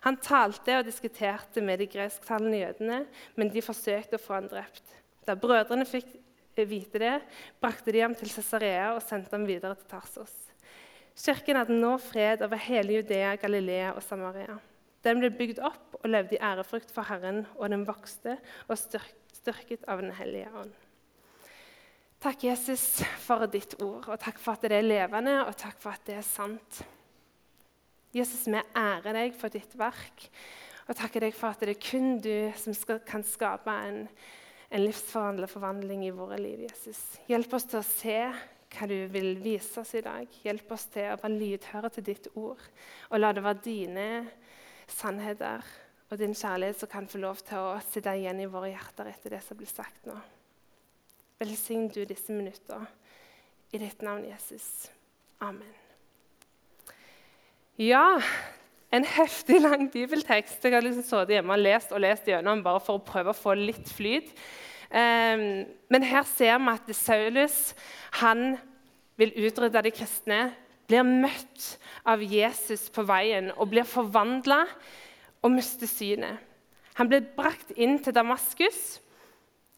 Han 0.04 0.20
talte 0.20 0.78
og 0.78 0.86
diskuterte 0.86 1.64
med 1.64 1.80
de 1.80 1.88
gresktalende 1.90 2.60
jødene, 2.60 3.02
men 3.36 3.52
de 3.52 3.64
forsøkte 3.64 4.16
å 4.16 4.22
få 4.22 4.38
han 4.38 4.48
drept. 4.48 4.84
Da 5.24 5.36
brødrene 5.36 5.88
fikk 5.88 6.12
vite 6.68 7.00
det, 7.00 7.18
brakte 7.60 7.92
de 7.92 8.04
ham 8.04 8.14
til 8.16 8.28
Cesarea 8.28 8.90
og 8.92 9.04
sendte 9.04 9.32
ham 9.36 9.46
videre 9.48 9.76
til 9.80 9.88
Tarsos. 9.88 10.34
Kirken 11.16 11.56
hadde 11.56 11.76
nå 11.76 11.96
fred 12.00 12.44
over 12.44 12.60
hele 12.60 13.00
Judea, 13.00 13.34
Galilea 13.40 13.94
og 13.96 14.04
Samaria. 14.04 14.60
Den 15.04 15.22
ble 15.22 15.30
bygd 15.32 15.62
opp 15.64 15.96
og 16.00 16.08
levde 16.10 16.36
i 16.36 16.42
ærefrykt 16.44 16.92
for 16.92 17.08
Herren, 17.08 17.44
og 17.56 17.72
den 17.72 17.86
vokste 17.88 18.36
og 18.68 18.78
styrket 18.80 19.84
av 19.88 20.02
Den 20.02 20.12
hellige 20.16 20.50
ånd. 20.60 20.72
Takk, 22.20 22.42
Jesus, 22.44 23.00
for 23.24 23.46
ditt 23.48 23.78
ord, 23.80 24.10
og 24.12 24.18
takk 24.20 24.36
for 24.42 24.58
at 24.58 24.66
det 24.68 24.76
er 24.76 24.84
levende, 24.84 25.38
og 25.46 25.54
takk 25.56 25.78
for 25.80 25.96
at 25.96 26.04
det 26.04 26.18
er 26.20 26.26
sant. 26.26 26.82
Jesus, 28.12 28.44
vi 28.44 28.60
ærer 28.76 29.16
deg 29.16 29.36
for 29.38 29.52
ditt 29.54 29.72
verk, 29.80 30.26
og 30.84 30.98
takker 30.98 31.24
deg 31.24 31.36
for 31.36 31.54
at 31.54 31.64
det 31.64 31.76
er 31.76 31.80
kun 31.80 32.18
du 32.20 32.50
som 32.60 32.76
skal, 32.76 33.00
kan 33.08 33.24
skape 33.24 33.72
en, 33.72 34.02
en 34.68 34.84
livsforvandlet 34.84 35.48
forvandling 35.48 36.04
i 36.04 36.12
våre 36.12 36.36
liv. 36.42 36.66
Jesus. 36.66 37.00
Hjelp 37.30 37.56
oss 37.56 37.68
til 37.70 37.80
å 37.80 37.86
se 37.86 38.18
hva 38.70 38.90
du 38.90 38.98
vil 39.14 39.32
vise 39.40 39.80
oss 39.80 39.94
i 39.96 40.04
dag. 40.04 40.28
Hjelp 40.44 40.76
oss 40.76 40.90
til 40.92 41.08
å 41.08 41.18
være 41.22 41.38
lydhøre 41.38 41.92
til 41.94 42.08
ditt 42.10 42.28
ord, 42.34 42.60
og 43.08 43.22
la 43.22 43.32
det 43.32 43.46
være 43.48 43.64
dine 43.64 44.08
sannheter 44.92 45.64
og 46.10 46.18
din 46.18 46.34
kjærlighet 46.34 46.80
som 46.80 46.90
kan 46.90 47.08
få 47.08 47.20
lov 47.22 47.42
til 47.46 47.58
å 47.62 47.80
sitte 47.86 48.14
igjen 48.18 48.42
i 48.42 48.48
våre 48.50 48.72
hjerter 48.72 49.12
etter 49.12 49.36
det 49.36 49.42
som 49.46 49.58
blir 49.58 49.70
sagt 49.70 50.08
nå. 50.10 50.16
Velsign 51.40 51.86
du 51.94 52.02
disse 52.04 52.34
minutter 52.34 52.82
i 53.72 53.78
ditt 53.78 54.02
navn, 54.02 54.26
Jesus. 54.28 54.90
Amen. 55.40 55.70
Ja, 57.80 58.18
en 58.92 59.06
heftig 59.06 59.60
lang 59.62 59.86
bibeltekst. 59.92 60.64
Jeg 60.64 60.74
har 60.74 60.84
liksom 60.84 61.06
sittet 61.06 61.36
hjemme 61.38 61.54
og 61.54 61.62
lest 61.62 61.94
og 61.94 62.02
lest 62.02 62.26
gjennom 62.28 62.64
bare 62.64 62.82
for 62.84 62.98
å 62.98 63.04
prøve 63.06 63.32
å 63.32 63.38
få 63.38 63.54
litt 63.56 63.88
flyt. 63.88 64.34
Um, 64.90 65.62
men 65.88 66.04
her 66.04 66.26
ser 66.26 66.58
vi 66.58 66.74
at 66.74 66.90
Saulus 66.98 67.60
han 68.18 68.58
vil 69.20 69.32
utrydde 69.46 69.84
de 69.86 69.92
kristne 69.94 70.40
blir 70.90 71.06
møtt 71.06 71.76
av 72.08 72.22
Jesus 72.22 72.88
på 72.92 73.04
veien 73.08 73.52
og 73.56 73.70
blir 73.70 73.86
forvandla 73.88 74.64
og 75.40 75.54
mister 75.54 75.88
synet. 75.90 76.42
Han 76.98 77.08
blir 77.08 77.30
brakt 77.36 77.70
inn 77.80 78.00
til 78.02 78.12
Damaskus, 78.12 78.98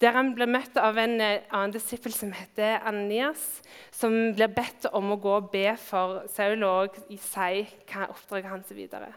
der 0.03 0.17
han 0.17 0.33
blir 0.35 0.51
møtt 0.51 0.75
av 0.81 0.97
en 0.99 1.21
eh, 1.23 1.45
annen 1.55 1.75
disippel 1.77 2.15
som 2.15 2.33
heter 2.35 2.81
Ananias, 2.89 3.61
som 3.95 4.33
blir 4.35 4.51
bedt 4.51 4.89
om 4.91 5.13
å 5.15 5.19
gå 5.23 5.37
og 5.37 5.51
be 5.53 5.69
for 5.79 6.25
Saul 6.33 6.65
og 6.67 6.99
si 7.07 7.19
hva 7.23 7.53
er 7.53 8.11
oppdraget 8.11 8.51
hans 8.51 8.73
videre. 8.75 9.13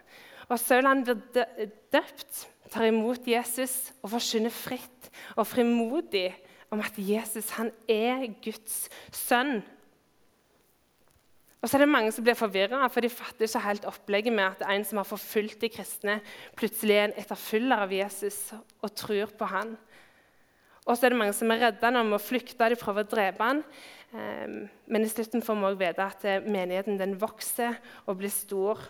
Og 0.46 0.60
Saul 0.62 0.86
han 0.86 1.02
blir 1.08 1.24
døpt, 1.94 2.46
tar 2.70 2.86
imot 2.92 3.25
Jesus 3.25 3.96
og 4.04 4.12
forkynner 4.14 4.54
fritt 4.54 5.10
og 5.34 5.48
frimodig 5.50 6.28
om 6.74 6.84
at 6.86 6.98
Jesus 7.02 7.50
han 7.58 7.72
er 7.90 8.28
Guds 8.44 8.86
sønn. 9.14 9.64
Og 11.65 11.69
så 11.69 11.79
er 11.79 11.81
det 11.81 11.89
Mange 11.89 12.12
som 12.13 12.22
blir 12.22 12.38
forvirra, 12.38 12.86
for 12.93 13.01
de 13.01 13.10
fatter 13.10 13.48
ikke 13.48 13.60
helt 13.65 13.86
opplegget 13.89 14.34
med 14.38 14.45
at 14.45 14.60
en 14.69 14.84
som 14.86 15.00
har 15.01 15.07
forfulgt 15.10 15.63
de 15.63 15.69
kristne, 15.74 16.19
plutselig 16.53 16.93
er 16.93 17.07
en 17.07 17.15
etterfølger 17.17 17.79
av 17.81 17.93
Jesus 17.95 18.36
og 18.53 18.91
tror 18.93 19.31
på 19.34 19.48
han. 19.50 19.72
Og 20.86 20.93
så 20.93 21.07
er 21.07 21.15
det 21.15 21.17
mange 21.17 21.34
som 21.34 21.50
er 21.50 21.63
redde 21.63 21.81
han 21.88 21.95
de 21.98 22.03
må 22.05 22.19
flykte, 22.22 22.67
de 22.69 22.77
prøver 22.77 23.01
å 23.01 23.10
drepe 23.10 23.48
han. 23.48 23.63
Ehm, 24.13 24.60
men 24.86 25.05
i 25.07 25.10
slutten 25.10 25.41
får 25.41 25.57
vi 25.57 25.65
også 25.72 25.79
vite 25.79 26.05
at 26.05 26.25
eh, 26.29 26.45
menigheten 26.45 27.00
den 27.00 27.15
vokser 27.17 27.79
og 28.05 28.19
blir 28.19 28.29
stor 28.29 28.84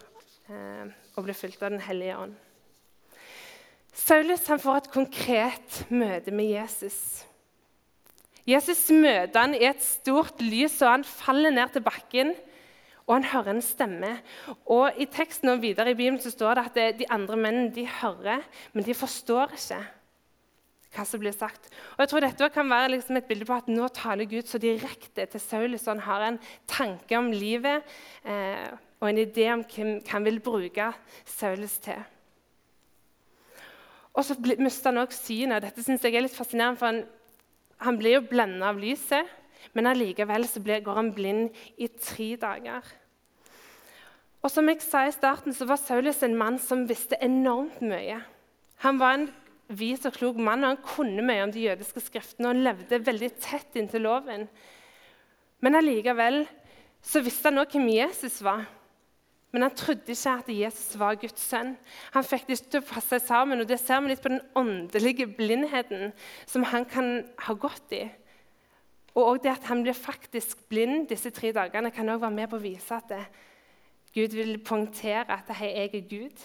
ehm, 0.51 0.89
og 1.15 1.29
blir 1.29 1.37
fulgt 1.37 1.63
av 1.63 1.71
Den 1.71 1.85
hellige 1.85 2.17
ånd. 2.25 2.33
Saulus 3.95 4.43
får 4.51 4.81
et 4.81 4.89
konkret 4.91 5.77
møte 5.87 6.35
med 6.35 6.51
Jesus. 6.51 7.23
Jesus 8.43 8.83
møter 8.91 9.39
han 9.39 9.55
i 9.55 9.63
et 9.63 9.79
stort 9.81 10.43
lys, 10.43 10.75
og 10.83 10.91
han 10.91 11.07
faller 11.07 11.55
ned 11.55 11.71
til 11.71 11.87
bakken 11.87 12.35
og 13.05 13.13
han 13.13 13.27
hører 13.29 13.53
en 13.53 13.61
stemme. 13.61 14.11
Og 14.73 14.97
I 14.97 15.05
teksten 15.11 15.51
og 15.53 15.61
videre 15.61 15.93
i 15.93 15.97
Bibelen 15.97 16.17
så 16.21 16.31
står 16.33 16.57
det 16.57 16.63
at 16.65 17.01
de 17.01 17.09
andre 17.13 17.37
mennene 17.37 17.73
de 17.75 17.85
hører, 18.01 18.41
men 18.73 18.85
de 18.85 18.97
forstår 18.97 19.53
ikke 19.53 19.83
hva 20.95 21.03
som 21.03 21.21
blir 21.21 21.35
sagt. 21.35 21.69
Og 21.95 22.03
jeg 22.03 22.11
tror 22.11 22.23
Dette 22.23 22.49
kan 22.55 22.71
være 22.71 22.93
liksom 22.95 23.19
et 23.19 23.27
bilde 23.29 23.47
på 23.47 23.57
at 23.57 23.69
nå 23.69 23.87
taler 23.93 24.29
Gud 24.31 24.47
så 24.47 24.61
direkte 24.61 25.27
til 25.27 25.43
Saulus. 25.43 25.87
Han 25.91 26.01
har 26.05 26.23
en 26.23 26.41
tanke 26.71 27.17
om 27.19 27.31
livet 27.35 27.83
eh, 28.23 28.71
og 29.01 29.09
en 29.09 29.21
idé 29.21 29.49
om 29.53 29.65
hvem 29.67 29.97
han 30.07 30.25
vil 30.25 30.39
bruke 30.43 30.91
Saulus 31.27 31.77
til. 31.83 31.99
Og 34.15 34.23
så 34.23 34.37
mister 34.39 34.93
han 34.93 35.03
også 35.03 35.25
synet. 35.27 35.65
Dette 35.65 35.83
synes 35.83 36.03
jeg 36.03 36.15
er 36.15 36.23
litt 36.23 36.35
fascinerende, 36.35 36.79
for 36.79 36.87
han, 36.87 37.01
han 37.83 37.97
blir 37.99 38.15
jo 38.15 38.27
blenda 38.29 38.71
av 38.71 38.79
lyset. 38.79 39.27
Men 39.73 39.87
allikevel 39.87 40.47
går 40.83 40.95
han 40.95 41.13
blind 41.13 41.49
i 41.77 41.87
tre 41.87 42.35
dager. 42.35 42.83
Og 44.45 44.51
som 44.53 44.67
jeg 44.69 44.83
sa 44.85 45.07
i 45.07 45.13
starten, 45.13 45.53
så 45.53 45.65
var 45.65 45.81
Saulus 45.81 46.21
en 46.23 46.37
mann 46.37 46.59
som 46.61 46.85
visste 46.85 47.17
enormt 47.21 47.81
mye. 47.81 48.19
Han 48.85 48.99
var 49.01 49.17
en 49.17 49.27
vis 49.73 50.05
og 50.05 50.13
klok 50.13 50.37
mann, 50.37 50.63
og 50.63 50.75
han 50.75 50.83
kunne 50.85 51.25
mye 51.25 51.47
om 51.47 51.51
de 51.51 51.65
jødiske 51.65 52.03
skriftene. 52.05 52.47
og 52.47 52.53
han 52.53 52.63
levde 52.63 53.05
veldig 53.05 53.31
tett 53.41 53.75
inntil 53.75 54.05
loven. 54.05 54.47
Men 55.61 55.75
allikevel 55.75 56.43
så 57.01 57.23
visste 57.25 57.49
han 57.49 57.57
også 57.57 57.79
hvem 57.79 57.89
Jesus 57.89 58.43
var. 58.45 58.67
Men 59.55 59.63
han 59.63 59.75
trodde 59.77 60.11
ikke 60.11 60.31
at 60.35 60.49
Jesus 60.51 60.99
var 60.99 61.15
Guds 61.15 61.41
sønn. 61.41 61.77
Han 62.11 62.25
fikk 62.27 62.45
det 62.45 62.57
ikke 62.59 62.71
til 62.73 62.81
å 62.83 62.89
passe 62.89 63.19
sammen. 63.23 63.61
og 63.63 63.67
Det 63.69 63.79
ser 63.79 64.01
vi 64.03 64.11
litt 64.11 64.21
på 64.21 64.33
den 64.33 64.41
åndelige 64.53 65.29
blindheten 65.37 66.11
som 66.45 66.65
han 66.67 66.85
kan 66.85 67.23
ha 67.47 67.53
gått 67.55 67.95
i. 67.95 68.03
Og 69.15 69.39
det 69.43 69.53
at 69.53 69.67
han 69.69 69.83
blir 69.83 69.95
faktisk 69.95 70.65
blind 70.69 71.07
disse 71.07 71.31
tre 71.31 71.53
dagene, 71.55 71.91
kan 71.91 72.09
også 72.09 72.25
være 72.25 72.35
med 72.35 72.49
på 72.51 72.59
å 72.59 72.63
vise 72.65 72.97
at 72.97 73.07
det, 73.09 73.23
Gud 74.15 74.35
vil 74.35 74.57
poengtere 74.63 75.27
at 75.27 75.49
hei, 75.59 75.71
jeg 75.75 75.95
er 75.95 76.09
Gud. 76.09 76.43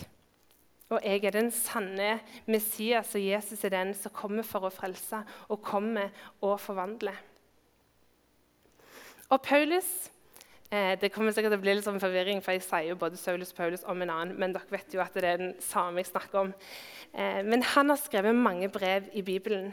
Og 0.91 1.05
jeg 1.07 1.25
er 1.25 1.35
den 1.37 1.50
sanne 1.55 2.17
Messias, 2.50 3.15
og 3.15 3.23
Jesus 3.23 3.62
er 3.65 3.75
den 3.75 3.93
som 3.95 4.11
kommer 4.15 4.47
for 4.47 4.67
å 4.67 4.73
frelse 4.75 5.21
og 5.47 5.61
kommer 5.62 6.11
og 6.43 6.57
forvandle. 6.59 7.15
Og 9.31 9.39
Paulus 9.47 10.11
eh, 10.71 10.99
Det 10.99 11.12
kommer 11.15 11.31
sikkert 11.31 11.55
til 11.55 11.61
å 11.61 11.62
bli 11.62 11.77
litt 11.77 11.87
sånn 11.87 12.03
forvirring, 12.03 12.43
for 12.43 12.57
jeg 12.57 12.67
sier 12.67 12.89
jo 12.91 12.99
både 12.99 13.21
Saulus 13.21 13.55
og 13.55 13.61
Paulus 13.61 13.87
om 13.87 14.03
en 14.03 14.11
annen, 14.17 14.35
men 14.35 14.57
dere 14.57 14.75
vet 14.75 14.95
jo 14.95 15.03
at 15.05 15.15
det 15.15 15.29
er 15.29 15.39
den 15.39 15.55
samme 15.62 16.03
jeg 16.03 16.11
snakker 16.11 16.43
om. 16.43 16.50
Eh, 17.15 17.39
men 17.47 17.62
han 17.75 17.95
har 17.95 18.03
skrevet 18.03 18.35
mange 18.35 18.71
brev 18.75 19.07
i 19.15 19.23
Bibelen. 19.23 19.71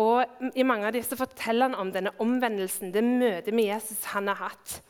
Og 0.00 0.50
I 0.58 0.66
mange 0.66 0.88
av 0.88 0.96
disse 0.96 1.16
forteller 1.18 1.70
han 1.70 1.78
om 1.78 1.92
denne 1.94 2.14
omvendelsen, 2.22 2.90
det 2.94 3.04
møtet 3.04 3.54
med 3.54 3.68
Jesus 3.68 4.02
han 4.10 4.30
har 4.32 4.40
hatt. 4.48 4.80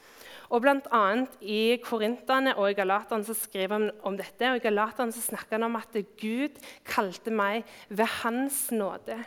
Og 0.53 0.63
blant 0.65 0.87
annet 0.95 1.33
I 1.41 1.77
Korintene 1.85 2.55
og 2.61 2.71
i 2.71 2.77
Galaterne 2.79 3.27
så 3.27 3.37
skriver 3.37 3.75
han 3.75 3.89
om 4.07 4.17
dette. 4.17 4.51
og 4.51 4.61
I 4.61 4.65
Galaterne 4.65 5.13
så 5.13 5.23
snakker 5.25 5.59
han 5.59 5.69
om 5.69 5.77
at 5.81 5.97
Gud 6.21 6.61
kalte 6.87 7.33
meg 7.33 7.65
ved 7.89 8.07
Hans 8.23 8.69
nåde. 8.71 9.19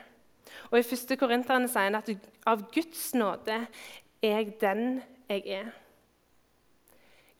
Og 0.71 0.79
I 0.79 0.85
1. 0.85 1.17
Korinterne 1.19 1.69
sier 1.69 1.89
han 1.89 1.99
at 1.99 2.09
av 2.47 2.63
Guds 2.73 3.11
nåde 3.17 3.65
er 4.21 4.39
jeg 4.39 4.55
den 4.61 5.01
jeg 5.27 5.43
er. 5.59 5.73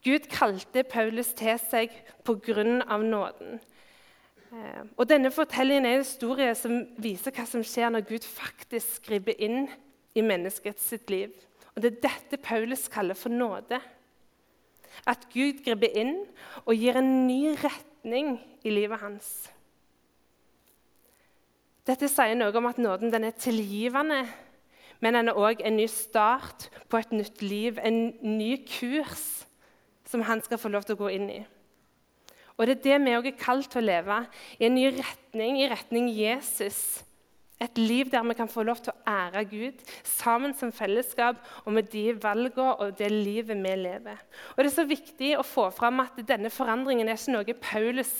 Gud 0.04 0.28
kalte 0.30 0.84
Paulus 0.86 1.32
til 1.36 1.58
seg 1.58 1.94
på 2.24 2.36
grunn 2.44 2.82
av 2.86 3.02
nåden. 3.02 3.58
Eh, 4.52 4.84
og 4.96 5.08
Denne 5.08 5.30
fortellingen 5.34 5.86
er 5.86 5.98
en 5.98 6.04
historie 6.04 6.54
som 6.56 6.80
viser 7.00 7.34
hva 7.34 7.44
som 7.48 7.64
skjer 7.66 7.92
når 7.92 8.06
Gud 8.08 8.24
faktisk 8.24 9.04
griper 9.08 9.36
inn 9.44 9.68
i 10.16 10.24
menneskets 10.24 10.88
sitt 10.94 11.10
liv. 11.12 11.34
Og 11.74 11.82
Det 11.82 11.92
er 11.92 12.02
dette 12.08 12.40
Paulus 12.42 12.88
kaller 12.88 13.14
for 13.14 13.28
nåde. 13.28 13.80
At 15.06 15.28
Gud 15.32 15.62
griper 15.64 15.92
inn 15.94 16.16
og 16.64 16.74
gir 16.74 16.96
en 16.98 17.26
ny 17.28 17.54
retning 17.60 18.38
i 18.64 18.72
livet 18.72 18.98
hans. 19.02 19.28
Dette 21.86 22.08
sier 22.10 22.34
noe 22.36 22.52
om 22.58 22.66
at 22.68 22.80
nåden 22.80 23.14
er 23.24 23.36
tilgivende, 23.36 24.26
men 25.00 25.14
den 25.14 25.30
er 25.30 25.38
òg 25.38 25.62
en 25.64 25.78
ny 25.78 25.86
start 25.88 26.68
på 26.90 26.98
et 26.98 27.12
nytt 27.14 27.40
liv, 27.42 27.78
en 27.80 28.12
ny 28.20 28.58
kurs 28.66 29.46
som 30.08 30.24
han 30.26 30.42
skal 30.42 30.58
få 30.58 30.72
lov 30.72 30.84
til 30.84 30.98
å 30.98 31.04
gå 31.04 31.12
inn 31.14 31.30
i. 31.30 31.38
Og 32.58 32.66
det 32.66 32.78
er 32.78 32.84
det 32.84 33.02
vi 33.06 33.18
òg 33.18 33.28
er 33.30 33.38
kalt 33.38 33.70
til 33.70 33.84
å 33.84 33.86
leve, 33.86 34.22
i 34.58 34.66
en 34.66 34.74
ny 34.74 34.88
retning, 34.98 35.60
i 35.62 35.68
retning 35.70 36.10
Jesus. 36.10 37.04
Et 37.58 37.78
liv 37.78 38.06
der 38.10 38.22
vi 38.22 38.36
kan 38.38 38.50
få 38.50 38.62
lov 38.66 38.78
til 38.82 38.92
å 38.92 39.00
ære 39.10 39.42
Gud 39.50 39.80
sammen 40.06 40.52
som 40.54 40.70
fellesskap 40.74 41.40
og 41.64 41.72
med 41.74 41.88
de 41.90 42.12
valgene 42.22 42.76
og 42.78 42.92
det 42.98 43.08
livet 43.10 43.58
vi 43.58 43.72
lever. 43.80 44.20
Og 44.54 44.62
Det 44.62 44.70
er 44.70 44.76
så 44.76 44.86
viktig 44.86 45.32
å 45.38 45.46
få 45.46 45.66
fram 45.74 46.04
at 46.04 46.20
denne 46.28 46.52
forandringen 46.54 47.08
er 47.08 47.18
ikke 47.18 47.34
noe 47.34 47.56
Paulus 47.58 48.12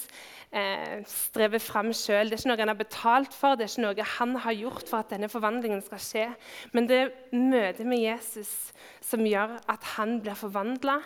eh, 0.50 1.04
strever 1.06 1.62
fram 1.62 1.92
sjøl. 1.94 2.30
Det 2.30 2.38
er 2.38 2.42
ikke 2.42 2.50
noe 2.50 2.64
han 2.64 2.72
har 2.74 2.80
betalt 2.82 3.36
for, 3.36 3.54
det 3.54 3.68
er 3.68 3.72
ikke 3.74 3.86
noe 3.86 4.08
han 4.16 4.34
har 4.42 4.58
gjort 4.58 4.90
for 4.90 5.04
at 5.04 5.14
denne 5.14 5.30
forvandlingen 5.30 5.86
skal 5.86 6.02
skje. 6.02 6.26
Men 6.74 6.90
det 6.90 6.98
er 7.04 7.14
møtet 7.38 7.86
med 7.86 8.02
Jesus 8.02 8.72
som 9.06 9.22
gjør 9.22 9.54
at 9.70 9.94
han 9.94 10.18
blir 10.24 10.38
forvandla 10.38 10.98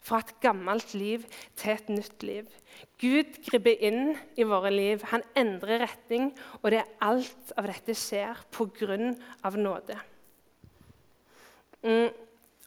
fra 0.00 0.20
et 0.22 0.32
gammelt 0.40 0.94
liv 0.94 1.26
til 1.56 1.74
et 1.74 1.92
nytt 1.92 2.24
liv. 2.24 2.48
Gud 3.00 3.36
griper 3.46 3.76
inn 3.84 4.16
i 4.36 4.46
våre 4.48 4.72
liv. 4.72 5.04
Han 5.12 5.24
endrer 5.36 5.84
retning, 5.84 6.32
og 6.62 6.72
det 6.72 6.82
er 6.82 6.92
alt 7.04 7.54
av 7.60 7.68
dette 7.68 7.94
skjer 7.94 8.40
pga. 8.50 8.96
nåde. 9.56 9.98
Mm. 11.82 12.10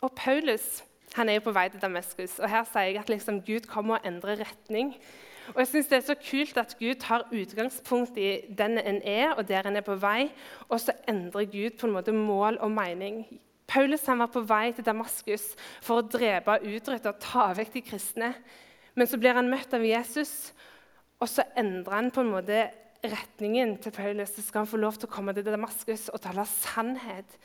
Og 0.02 0.12
Paulus 0.16 0.84
han 1.14 1.30
er 1.30 1.38
jo 1.38 1.46
på 1.46 1.54
vei 1.54 1.68
til 1.70 1.82
Damaskus, 1.82 2.40
og 2.42 2.50
her 2.50 2.66
sier 2.66 2.90
jeg 2.90 2.98
at 3.04 3.10
liksom 3.12 3.44
Gud 3.46 3.68
kommer 3.70 4.00
og 4.00 4.08
endrer 4.08 4.40
retning. 4.42 4.96
Og 5.54 5.60
jeg 5.60 5.68
synes 5.68 5.88
Det 5.88 5.98
er 5.98 6.06
så 6.08 6.16
kult 6.30 6.58
at 6.58 6.76
Gud 6.80 6.96
tar 6.96 7.28
utgangspunkt 7.32 8.18
i 8.18 8.42
den 8.58 8.78
en 8.78 9.02
er, 9.04 9.34
og 9.34 9.48
der 9.48 9.68
en 9.68 9.76
er 9.76 9.82
på 9.82 9.96
vei, 9.96 10.32
og 10.70 10.80
så 10.80 10.92
endrer 11.08 11.46
Gud 11.46 11.78
på 11.80 11.88
en 11.88 11.94
måte 11.94 12.12
mål 12.12 12.58
og 12.60 12.72
mening. 12.72 13.28
Paulus 13.68 14.06
var 14.08 14.30
på 14.32 14.44
vei 14.48 14.74
til 14.76 14.86
Damaskus 14.86 15.54
for 15.82 16.02
å 16.02 16.06
drepe, 16.06 16.60
utrydde 16.62 17.14
og 17.14 17.22
ta 17.24 17.50
vekk 17.58 17.74
de 17.78 17.84
kristne. 17.88 18.32
Men 18.94 19.10
så 19.10 19.18
blir 19.18 19.34
han 19.38 19.50
møtt 19.50 19.74
av 19.74 19.86
Jesus, 19.86 20.54
og 21.22 21.30
så 21.32 21.46
endrer 21.58 21.96
han 21.96 22.12
på 22.14 22.22
en 22.22 22.34
måte 22.34 22.66
retningen 23.04 23.78
til 23.82 23.96
Paulus. 23.96 24.36
Så 24.36 24.44
skal 24.44 24.64
han 24.64 24.72
få 24.72 24.80
lov 24.82 25.00
til 25.00 25.10
å 25.10 25.14
komme 25.14 25.34
til 25.36 25.48
Damaskus 25.48 26.10
og 26.14 26.22
tale 26.24 26.46
sannhet. 26.50 27.38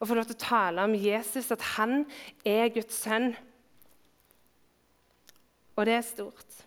Og 0.00 0.08
få 0.08 0.16
lov 0.18 0.28
til 0.28 0.36
å 0.36 0.44
tale 0.44 0.84
om 0.84 0.96
Jesus, 0.96 1.52
at 1.52 1.62
han 1.76 2.04
er 2.44 2.72
Guds 2.74 2.98
sønn. 3.04 3.34
Og 5.76 5.86
det 5.88 5.98
er 5.98 6.08
stort. 6.08 6.62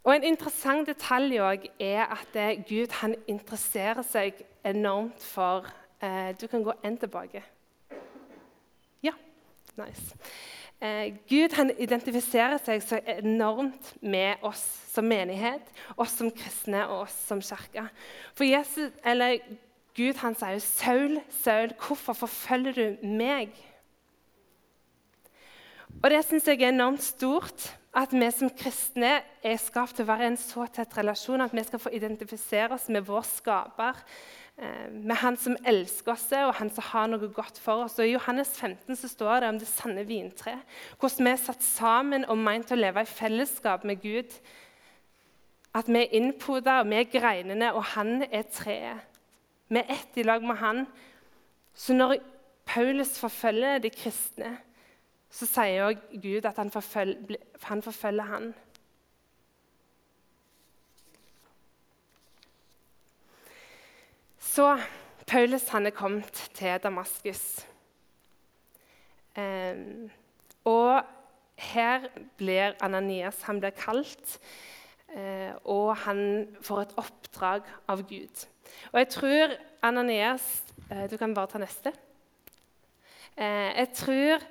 Og 0.00 0.14
En 0.14 0.24
interessant 0.24 0.88
detalj 0.88 1.36
er 1.36 2.06
at 2.08 2.36
Gud 2.68 2.94
interesserer 3.28 4.02
seg 4.06 4.38
enormt 4.64 5.20
for 5.20 5.68
Eh, 6.02 6.34
du 6.40 6.46
kan 6.46 6.62
gå 6.62 6.72
én 6.84 6.96
tilbake. 6.98 7.42
Ja, 9.02 9.12
nice. 9.76 10.16
Eh, 10.80 11.14
Gud 11.28 11.52
han 11.52 11.70
identifiserer 11.78 12.56
seg 12.64 12.82
så 12.82 13.00
enormt 13.04 13.90
med 14.00 14.40
oss 14.42 14.62
som 14.88 15.04
menighet, 15.04 15.66
oss 15.96 16.14
som 16.16 16.30
kristne 16.32 16.86
og 16.88 17.02
oss 17.04 17.16
som 17.26 17.42
kirke. 17.44 17.84
For 18.32 18.48
Jesus, 18.48 18.92
eller 19.04 19.36
Gud 19.96 20.16
han 20.22 20.34
sier 20.34 20.56
jo 20.56 20.60
'Saul, 20.60 21.20
Saul, 21.28 21.74
hvorfor 21.76 22.12
forfølger 22.12 22.72
du 22.72 23.06
meg?' 23.06 23.52
Og 26.02 26.10
Det 26.10 26.24
syns 26.24 26.46
jeg 26.46 26.62
er 26.62 26.68
enormt 26.68 27.02
stort, 27.02 27.76
At 27.90 28.12
vi 28.14 28.26
som 28.30 28.50
kristne 28.54 29.16
er 29.42 29.56
skapt 29.58 29.96
til 29.98 30.04
å 30.04 30.10
være 30.12 30.22
i 30.22 30.30
en 30.30 30.36
så 30.38 30.62
tett 30.70 30.92
relasjon 30.94 31.42
at 31.42 31.54
vi 31.54 31.64
skal 31.66 31.80
få 31.82 31.90
identifisere 31.90 32.76
oss 32.76 32.86
med 32.88 33.02
vår 33.08 33.24
skaper, 33.26 33.98
med 34.92 35.16
Han 35.22 35.36
som 35.40 35.56
elsker 35.64 36.12
oss, 36.12 36.26
og 36.36 36.54
Han 36.58 36.70
som 36.70 36.84
har 36.90 37.06
noe 37.08 37.28
godt 37.32 37.58
for 37.62 37.86
oss. 37.86 37.98
Og 37.98 38.06
I 38.06 38.14
Johannes 38.14 38.52
15 38.58 38.96
så 38.96 39.08
står 39.08 39.40
det 39.40 39.48
om 39.48 39.60
det 39.60 39.68
sanne 39.68 40.04
vintre, 40.08 40.58
hvordan 41.00 41.28
vi 41.28 41.32
er 41.32 41.40
satt 41.40 41.64
sammen 41.64 42.26
og 42.28 42.40
meint 42.40 42.72
å 42.72 42.78
leve 42.78 43.04
i 43.04 43.08
fellesskap 43.08 43.86
med 43.88 44.02
Gud. 44.02 44.34
At 45.74 45.88
vi 45.88 46.02
er 46.02 46.16
innpoda, 46.18 46.80
og 46.80 46.90
vi 46.90 46.98
er 46.98 47.12
greinene, 47.12 47.72
og 47.72 47.84
Han 47.94 48.24
er 48.26 48.48
treet. 48.52 49.06
Vi 49.70 49.78
er 49.78 49.92
ett 49.94 50.18
i 50.18 50.26
lag 50.26 50.42
med 50.42 50.58
Han. 50.60 50.84
Så 51.74 51.94
når 51.94 52.18
Paulus 52.66 53.18
forfølger 53.18 53.78
de 53.78 53.90
kristne, 53.90 54.56
så 55.30 55.46
sier 55.46 55.86
òg 55.86 56.02
Gud 56.22 56.46
at 56.48 56.58
han 56.58 56.70
forfølger, 56.74 57.38
han 57.62 57.82
forfølger 57.82 58.26
han. 58.26 58.50
Så 64.50 64.66
Paulus 65.30 65.68
han 65.70 65.86
er 65.86 65.94
kommet 65.94 66.34
til 66.58 66.78
Damaskus. 66.82 67.62
Eh, 69.38 69.78
og 70.66 71.04
her 71.70 72.08
blir 72.40 72.74
Ananias 72.82 73.44
han 73.46 73.60
blir 73.62 73.76
kalt, 73.78 74.40
eh, 75.14 75.54
og 75.62 75.94
han 76.02 76.48
får 76.66 76.82
et 76.82 76.96
oppdrag 76.98 77.70
av 77.86 78.02
Gud. 78.10 78.46
Og 78.90 78.98
jeg 79.04 79.10
tror 79.14 79.54
Ananias 79.86 80.48
eh, 80.90 81.06
Du 81.10 81.16
kan 81.16 81.34
bare 81.34 81.54
ta 81.54 81.62
neste. 81.62 81.94
Uh, 83.40 83.70
jeg 83.78 83.88
tror 83.94 84.42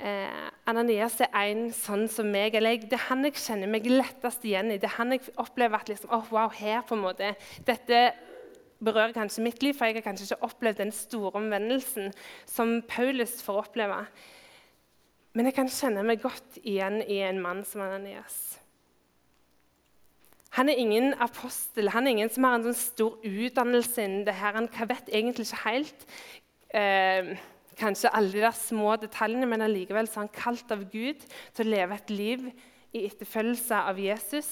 Eh, 0.00 0.48
Ananias 0.70 1.18
er 1.26 1.50
en 1.50 1.66
sånn 1.76 2.06
som 2.08 2.28
meg. 2.32 2.54
eller 2.56 2.78
Det 2.80 2.96
er 2.96 3.08
han 3.10 3.24
jeg 3.26 3.36
kjenner 3.36 3.68
meg 3.68 3.84
lettest 3.84 4.44
igjen 4.48 4.72
i. 4.72 4.78
Det 4.80 4.88
er 4.88 4.96
han 4.96 5.12
jeg 5.12 5.28
opplever 5.36 5.76
at 5.76 5.90
liksom, 5.92 6.12
oh, 6.16 6.24
wow, 6.32 6.48
her 6.48 6.80
på 6.88 6.96
en 6.96 7.04
måte, 7.04 7.34
Dette 7.68 7.98
berører 8.84 9.14
kanskje 9.16 9.44
mitt 9.44 9.62
liv, 9.62 9.74
for 9.76 9.88
jeg 9.88 9.98
har 9.98 10.06
kanskje 10.06 10.30
ikke 10.30 10.48
opplevd 10.48 10.80
den 10.82 10.92
store 10.94 11.32
omvendelsen 11.40 12.12
som 12.48 12.80
Paulus 12.88 13.40
får 13.44 13.64
oppleve. 13.66 14.00
Men 15.36 15.46
jeg 15.46 15.56
kan 15.56 15.70
kjenne 15.70 16.04
meg 16.06 16.22
godt 16.24 16.58
igjen 16.64 17.00
i 17.04 17.20
en 17.22 17.38
mann 17.42 17.62
som 17.68 17.84
Ananias. 17.84 18.40
Han 20.58 20.68
er 20.68 20.80
ingen 20.82 21.12
apostel, 21.22 21.92
han 21.94 22.06
er 22.06 22.16
ingen 22.16 22.32
som 22.32 22.44
har 22.48 22.58
en 22.58 22.66
sånn 22.66 22.80
stor 22.80 23.20
utdannelse 23.22 24.02
innen 24.02 24.24
det 24.26 24.34
her. 24.40 24.56
Han 24.58 24.66
vet 24.90 25.12
egentlig 25.12 25.46
ikke 25.46 25.62
helt 25.62 26.06
eh, 26.74 27.36
kanskje 27.78 28.10
alle 28.16 28.34
de 28.34 28.42
der 28.42 28.56
små 28.58 28.96
detaljene, 28.98 29.46
men 29.46 29.62
allikevel 29.62 30.08
er 30.10 30.18
han 30.18 30.32
kalt 30.34 30.74
av 30.74 30.82
Gud 30.90 31.22
til 31.54 31.68
å 31.68 31.70
leve 31.76 32.00
et 32.00 32.10
liv 32.10 32.48
i 32.90 33.04
etterfølgelse 33.06 33.84
av 33.92 34.00
Jesus 34.02 34.50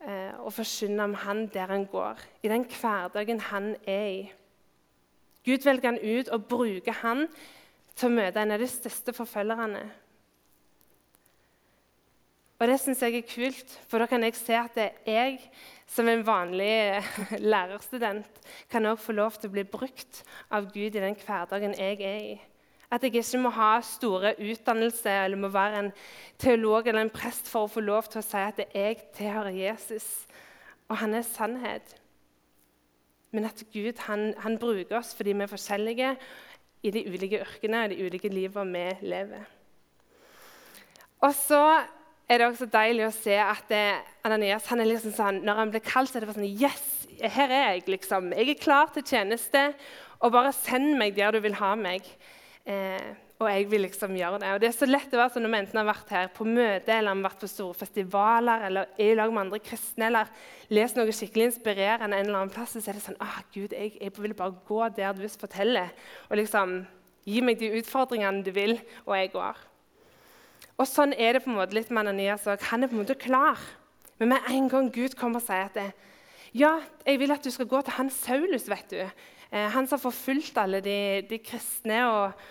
og 0.00 0.52
forkynne 0.52 1.04
om 1.04 1.14
han 1.18 1.46
der 1.50 1.72
han 1.72 1.86
går, 1.90 2.20
i 2.42 2.48
den 2.48 2.64
hverdagen 2.64 3.40
han 3.40 3.76
er 3.86 4.06
i. 4.06 4.32
Gud 5.46 5.64
velger 5.64 5.92
han 5.92 5.98
ut 6.02 6.28
og 6.28 6.44
bruker 6.50 6.92
han 7.02 7.26
til 7.96 8.10
å 8.10 8.16
møte 8.16 8.42
en 8.42 8.54
av 8.54 8.60
de 8.60 8.68
største 8.70 9.14
forfølgerne. 9.16 9.84
Og 12.56 12.68
Det 12.70 12.78
syns 12.80 13.02
jeg 13.04 13.18
er 13.18 13.28
kult, 13.28 13.72
for 13.88 14.00
da 14.00 14.06
kan 14.08 14.22
jeg 14.24 14.36
se 14.38 14.56
at 14.56 14.76
jeg 15.04 15.40
som 15.86 16.08
en 16.08 16.24
vanlig 16.26 17.02
lærerstudent 17.52 18.40
kan 18.72 18.86
også 18.86 19.04
få 19.04 19.12
lov 19.12 19.36
til 19.36 19.50
å 19.50 19.56
bli 19.58 19.64
brukt 19.68 20.22
av 20.50 20.70
Gud 20.72 20.96
i 20.96 21.02
den 21.02 21.18
hverdagen 21.20 21.76
jeg 21.76 22.00
er 22.00 22.22
i. 22.32 22.38
At 22.90 23.02
jeg 23.02 23.16
ikke 23.18 23.40
må 23.42 23.50
ha 23.50 23.80
store 23.82 24.34
utdannelse 24.38 25.10
eller 25.10 25.40
må 25.40 25.50
være 25.50 25.80
en 25.82 25.92
teolog 26.38 26.86
eller 26.86 27.02
en 27.02 27.10
prest 27.10 27.48
for 27.50 27.66
å 27.66 27.72
få 27.72 27.82
lov 27.82 28.06
til 28.10 28.22
å 28.22 28.26
si 28.26 28.38
at 28.38 28.60
jeg 28.62 29.00
tilhører 29.16 29.58
Jesus, 29.58 30.26
og 30.86 31.00
han 31.00 31.16
er 31.18 31.26
sannhet. 31.26 31.96
Men 33.34 33.48
at 33.48 33.64
Gud 33.72 33.98
han, 34.06 34.30
han 34.38 34.58
bruker 34.58 35.00
oss 35.00 35.12
fordi 35.16 35.34
vi 35.34 35.44
er 35.44 35.50
forskjellige 35.50 36.14
i 36.86 36.92
de 36.94 37.02
ulike 37.10 37.42
yrkene 37.42 37.82
og 37.84 37.92
de 37.92 38.06
ulike 38.06 38.30
livene 38.30 38.72
vi 38.78 39.10
lever. 39.10 39.44
Og 41.26 41.32
så 41.34 41.62
er 42.28 42.38
det 42.38 42.46
også 42.46 42.68
deilig 42.70 43.06
å 43.06 43.14
se 43.14 43.34
at 43.38 43.70
eh, 43.74 44.02
Ananias 44.26 44.66
han 44.70 44.82
er 44.82 44.90
liksom 44.90 45.14
sånn, 45.14 45.42
når 45.46 45.60
han 45.60 45.72
blir 45.74 45.84
kalt, 45.86 46.10
så 46.10 46.18
er 46.18 46.24
det 46.24 46.30
bare 46.30 46.38
sånn 46.40 46.62
Yes, 46.62 46.86
her 47.22 47.50
er 47.50 47.68
jeg. 47.74 47.84
liksom. 47.88 48.32
Jeg 48.34 48.50
er 48.50 48.60
klar 48.60 48.90
til 48.94 49.06
tjeneste. 49.06 49.68
Og 50.24 50.32
bare 50.32 50.52
send 50.56 50.96
meg 50.98 51.16
der 51.16 51.36
du 51.36 51.42
vil 51.44 51.56
ha 51.60 51.74
meg. 51.76 52.06
Eh, 52.66 53.14
og 53.36 53.50
jeg 53.52 53.66
vil 53.68 53.82
liksom 53.84 54.14
gjøre 54.16 54.40
det. 54.40 54.50
Og 54.54 54.60
det 54.62 54.68
er 54.70 54.74
så 54.74 54.88
lett 54.88 55.12
å 55.12 55.20
være 55.20 55.34
sånn 55.34 55.44
når 55.44 55.52
vi 55.52 55.58
enten 55.60 55.80
har 55.82 55.88
vært 55.90 56.12
her 56.14 56.30
på 56.32 56.46
møte 56.48 56.94
eller 56.94 57.12
har 57.12 57.26
vært 57.26 57.42
på 57.42 57.50
store 57.52 57.76
festivaler 57.76 58.64
eller 58.70 58.94
er 58.96 59.12
i 59.12 59.18
lag 59.18 59.34
med 59.34 59.42
andre 59.44 59.60
kristne 59.60 60.08
eller 60.08 60.30
lest 60.72 60.96
noe 60.96 61.12
skikkelig 61.12 61.50
inspirerende 61.50 62.16
en 62.16 62.24
eller 62.24 62.40
annen 62.40 62.54
plass, 62.54 62.72
så 62.72 62.80
er 62.80 62.96
det 62.96 63.04
sånn 63.04 63.20
ah, 63.20 63.42
Gud, 63.52 63.76
jeg, 63.76 63.92
jeg 64.00 64.14
vil 64.16 64.34
bare 64.38 64.56
gå 64.66 64.80
der 64.96 65.12
du 65.18 65.26
forteller, 65.28 65.92
og 66.30 66.40
liksom 66.40 66.78
gi 67.28 67.42
meg 67.44 67.60
de 67.60 67.74
utfordringene 67.76 68.44
du 68.46 68.52
vil, 68.56 68.78
og 69.04 69.16
jeg 69.18 69.32
går. 69.34 69.62
Og 70.76 70.88
Sånn 70.88 71.12
er 71.16 71.36
det 71.36 71.44
på 71.44 71.52
en 71.52 71.58
måte 71.58 71.76
litt 71.76 71.90
med 71.90 72.04
Ananias 72.04 72.44
òg. 72.48 72.62
Han 72.70 72.84
er 72.84 72.90
på 72.90 72.96
en 72.96 73.02
måte 73.04 73.16
klar. 73.16 73.60
Men 74.20 74.34
med 74.34 74.48
en 74.52 74.68
gang 74.72 74.90
Gud 74.92 75.16
kommer 75.16 75.40
og 75.40 75.46
sier 75.46 75.68
at 75.68 75.76
det, 75.76 75.86
ja, 76.56 76.78
jeg 77.04 77.20
vil 77.20 77.32
at 77.32 77.44
du 77.44 77.50
skal 77.52 77.68
gå 77.68 77.80
til 77.84 77.96
han 77.98 78.12
Saulus, 78.12 78.68
vet 78.68 78.92
du. 78.92 79.00
Eh, 79.50 79.68
han 79.72 79.86
som 79.86 79.96
har 79.96 80.04
forfulgt 80.04 80.58
alle 80.58 80.82
de, 80.84 80.98
de 81.28 81.38
kristne. 81.42 82.00
Og, 82.08 82.46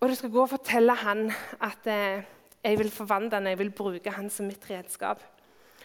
og, 0.00 0.08
du 0.08 0.14
skal 0.18 0.32
gå 0.34 0.42
og 0.44 0.52
fortelle 0.52 0.94
han 1.02 1.26
at 1.64 1.90
eh, 1.90 2.24
jeg 2.64 2.80
vil 2.80 2.92
forvandle 2.92 3.40
han, 3.40 3.50
jeg 3.52 3.60
vil 3.60 3.74
bruke 3.74 4.14
han 4.14 4.30
som 4.32 4.48
mitt 4.48 4.64
redskap. 4.70 5.22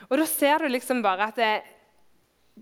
Og 0.08 0.18
da 0.20 0.28
ser 0.30 0.63
du 0.63 0.70
liksom 0.70 1.02
bare 1.04 1.28
at 1.32 1.39
det, 1.39 1.54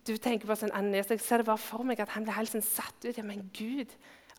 du 0.08 0.15
tenker 0.17 0.49
på 0.49 0.58
sånn, 0.58 0.73
Ananias, 0.73 1.10
Jeg 1.13 1.21
ser 1.21 1.41
det 1.41 1.49
bare 1.49 1.62
for 1.62 1.86
meg 1.86 1.99
at 2.01 2.13
han 2.13 2.25
blir 2.25 2.38
helt 2.38 2.53
sånn 2.53 2.65
satt 2.65 2.97
ut. 3.06 3.17
Ja, 3.17 3.25
men 3.25 3.49
Gud, 3.53 3.93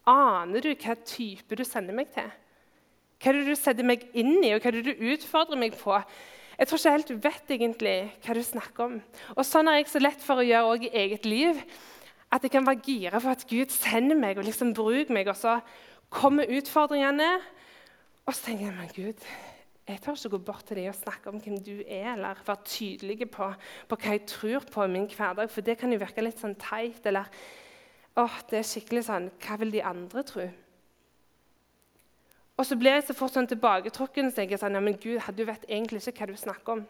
aner 0.08 0.64
du 0.64 0.72
hva 0.72 0.96
type 1.06 1.58
du 1.58 1.64
sender 1.66 1.96
meg 1.96 2.10
til? 2.14 2.30
Hva 3.18 3.32
er 3.32 3.40
det 3.40 3.48
du 3.50 3.58
setter 3.58 3.86
meg 3.86 4.04
inn 4.14 4.36
i, 4.44 4.52
og 4.54 4.62
hva 4.62 4.70
er 4.70 4.78
det 4.78 4.92
du 4.92 5.06
utfordrer 5.12 5.58
meg 5.58 5.74
på? 5.78 5.96
Jeg 6.58 6.66
tror 6.66 6.80
ikke 6.80 6.92
helt 6.94 7.10
du 7.10 7.18
vet 7.22 7.52
egentlig 7.54 7.96
hva 8.24 8.34
du 8.34 8.42
snakker 8.42 8.84
om. 8.84 8.98
Og 9.36 9.46
Sånn 9.46 9.70
er 9.70 9.78
jeg 9.78 9.90
så 9.92 10.02
lett 10.02 10.22
for 10.22 10.40
å 10.40 10.46
gjøre 10.46 10.74
òg 10.74 10.86
i 10.88 10.94
eget 11.04 11.26
liv. 11.26 11.60
At 12.32 12.42
jeg 12.44 12.52
kan 12.52 12.66
være 12.66 12.82
gira 12.84 13.18
for 13.18 13.32
at 13.32 13.46
Gud 13.48 13.70
sender 13.72 14.16
meg 14.18 14.38
og 14.38 14.44
liksom 14.44 14.74
bruker 14.76 15.12
meg. 15.14 15.28
Og 15.28 15.36
så 15.36 15.60
kommer 16.10 16.48
utfordringene, 16.58 17.28
og 18.26 18.34
så 18.34 18.44
tenker 18.44 18.66
jeg 18.66 18.76
men 18.76 18.90
Gud, 18.96 19.24
jeg 19.88 20.00
tør 20.04 20.18
ikke 20.18 20.34
gå 20.34 20.38
bort 20.50 20.66
til 20.68 20.76
deg 20.76 20.90
og 20.90 20.98
snakke 20.98 21.30
om 21.32 21.40
hvem 21.40 21.62
du 21.64 21.78
er, 21.80 22.12
eller 22.12 22.40
være 22.44 22.64
tydelig 22.68 23.30
på, 23.32 23.46
på 23.88 23.96
hva 23.96 24.12
jeg 24.12 24.26
tror 24.28 24.66
på 24.68 24.84
i 24.84 24.92
min 24.92 25.08
hverdag. 25.08 25.48
For 25.50 25.64
det 25.64 25.78
kan 25.80 25.92
jo 25.92 26.00
virke 26.02 26.24
litt 26.24 26.40
sånn 26.40 26.58
teit. 26.60 27.06
Eller 27.08 27.30
åh, 28.20 28.40
det 28.50 28.60
er 28.60 28.68
skikkelig 28.68 29.06
sånn 29.08 29.30
Hva 29.40 29.56
vil 29.62 29.72
de 29.72 29.84
andre 29.84 30.24
tro? 30.28 30.44
Og 32.58 32.66
så 32.66 32.76
blir 32.76 32.98
jeg 32.98 33.06
så 33.06 33.16
fort 33.16 33.32
sånn 33.32 33.48
tilbaketrukken 33.48 34.32
så 34.34 34.44
jeg 34.44 34.58
sånn, 34.60 34.74
ja, 34.76 34.82
men 34.82 34.98
Gud, 34.98 35.22
du 35.38 35.44
vet 35.46 35.64
egentlig 35.70 36.02
ikke 36.02 36.26
hva 36.26 36.32
du 36.32 36.40
snakker 36.40 36.74
om. 36.74 36.86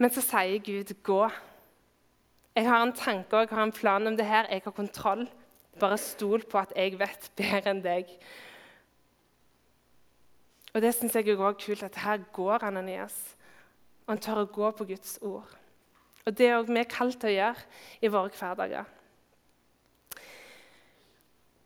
Men 0.00 0.10
så 0.10 0.24
sier 0.24 0.58
Gud, 0.64 0.96
'Gå'. 1.04 1.30
Jeg 2.56 2.64
har 2.64 2.82
en 2.82 2.92
tanke 2.96 3.36
og 3.36 3.42
jeg 3.44 3.52
har 3.52 3.66
en 3.66 3.72
plan 3.72 4.06
om 4.06 4.16
det 4.16 4.26
her. 4.26 4.46
Jeg 4.50 4.62
har 4.64 4.72
kontroll. 4.72 5.26
Bare 5.80 5.98
stol 5.98 6.44
på 6.50 6.58
at 6.58 6.72
jeg 6.76 6.98
vet 6.98 7.30
bedre 7.36 7.70
enn 7.70 7.82
deg. 7.84 8.08
Og 10.72 10.82
Det 10.82 10.94
syns 10.94 11.14
jeg 11.14 11.28
er 11.28 11.52
kult, 11.52 11.82
at 11.82 11.96
her 11.96 12.18
går 12.32 12.64
Ananias. 12.64 13.36
Og 14.06 14.14
han 14.14 14.22
tør 14.24 14.42
å 14.44 14.52
gå 14.52 14.70
på 14.70 14.84
Guds 14.88 15.18
ord. 15.20 15.48
Og 16.26 16.38
Det 16.38 16.48
er 16.48 16.56
òg 16.58 16.72
vi 16.72 16.84
kalt 16.88 17.20
til 17.20 17.30
å 17.30 17.36
gjøre 17.36 17.66
i 18.02 18.08
våre 18.08 18.32
hverdager. 18.32 18.84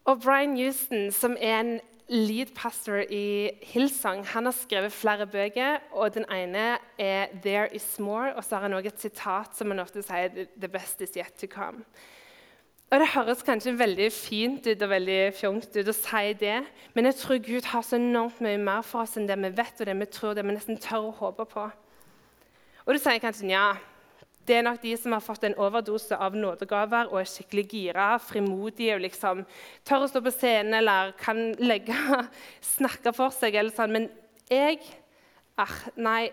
Og 0.05 0.21
Brian 0.21 0.57
Houston, 0.57 1.11
som 1.11 1.37
er 1.39 1.59
en 1.59 1.79
lead 2.11 2.51
pastor 2.55 3.05
i 3.09 3.49
Hillsong, 3.63 4.25
han 4.27 4.45
har 4.45 4.51
skrevet 4.51 4.91
flere 4.91 5.27
bøker. 5.27 5.77
og 5.91 6.13
Den 6.13 6.25
ene 6.31 6.77
er 6.97 7.27
'There 7.41 7.75
Is 7.75 7.99
More', 7.99 8.35
og 8.35 8.43
så 8.43 8.55
har 8.55 8.61
han 8.61 8.73
også 8.73 8.87
et 8.87 8.99
sitat 8.99 9.55
som 9.55 9.71
han 9.71 9.79
ofte 9.79 10.03
sier 10.03 10.27
'The 10.27 10.67
best 10.67 11.01
is 11.01 11.15
yet 11.15 11.33
to 11.39 11.47
come'. 11.47 11.83
Og 12.91 12.99
Det 12.99 13.07
høres 13.07 13.43
kanskje 13.43 13.79
veldig 13.79 14.11
fint 14.11 14.67
ut 14.67 14.81
og 14.81 14.89
veldig 14.89 15.33
fjongt 15.33 15.77
ut 15.77 15.87
å 15.87 15.93
si 15.93 16.33
det, 16.33 16.63
men 16.93 17.05
jeg 17.05 17.15
tror 17.15 17.37
Gud 17.37 17.65
har 17.65 17.81
så 17.81 17.95
enormt 17.95 18.41
mye 18.41 18.57
mer 18.57 18.81
for 18.81 19.01
oss 19.01 19.17
enn 19.17 19.27
det 19.27 19.37
vi 19.37 19.49
vet 19.57 19.79
og 19.79 19.85
det 19.85 19.99
vi 19.99 20.05
tror, 20.05 20.33
det 20.33 20.45
vi 20.45 20.51
nesten 20.51 20.77
tør 20.77 21.07
å 21.07 21.11
håpe 21.11 21.45
på. 21.45 21.71
Og 22.85 22.93
du 22.93 22.99
sier 22.99 23.19
kanskje 23.19 23.47
ja, 23.47 23.75
det 24.47 24.55
er 24.57 24.63
nok 24.65 24.81
de 24.81 24.95
som 24.97 25.13
har 25.13 25.21
fått 25.23 25.43
en 25.45 25.55
overdose 25.61 26.17
av 26.17 26.35
nådegaver 26.37 27.11
og 27.11 27.19
er 27.21 27.29
skikkelig 27.29 27.65
gira, 27.69 28.07
frimodige 28.21 28.95
og 28.95 29.03
liksom 29.03 29.43
tør 29.87 30.05
å 30.05 30.09
stå 30.09 30.21
på 30.25 30.33
scenen 30.33 30.79
eller 30.79 31.13
kan 31.19 31.51
legge, 31.61 31.95
snakke 32.75 33.13
for 33.13 33.33
seg. 33.35 33.55
eller 33.55 33.73
sånn. 33.75 33.93
Men 33.93 34.09
jeg 34.49 34.81
ah, 35.61 35.77
Nei, 36.01 36.31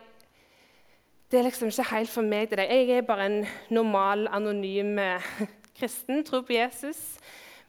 det 1.29 1.40
er 1.40 1.49
liksom 1.51 1.68
ikke 1.68 1.90
helt 1.90 2.11
for 2.11 2.25
meg. 2.25 2.49
det. 2.51 2.64
Jeg 2.64 2.90
er 2.97 3.07
bare 3.07 3.27
en 3.29 3.47
normal, 3.71 4.27
anonym 4.33 4.99
eh, 4.99 5.31
kristen, 5.79 6.25
tror 6.25 6.47
på 6.49 6.57
Jesus. 6.57 7.18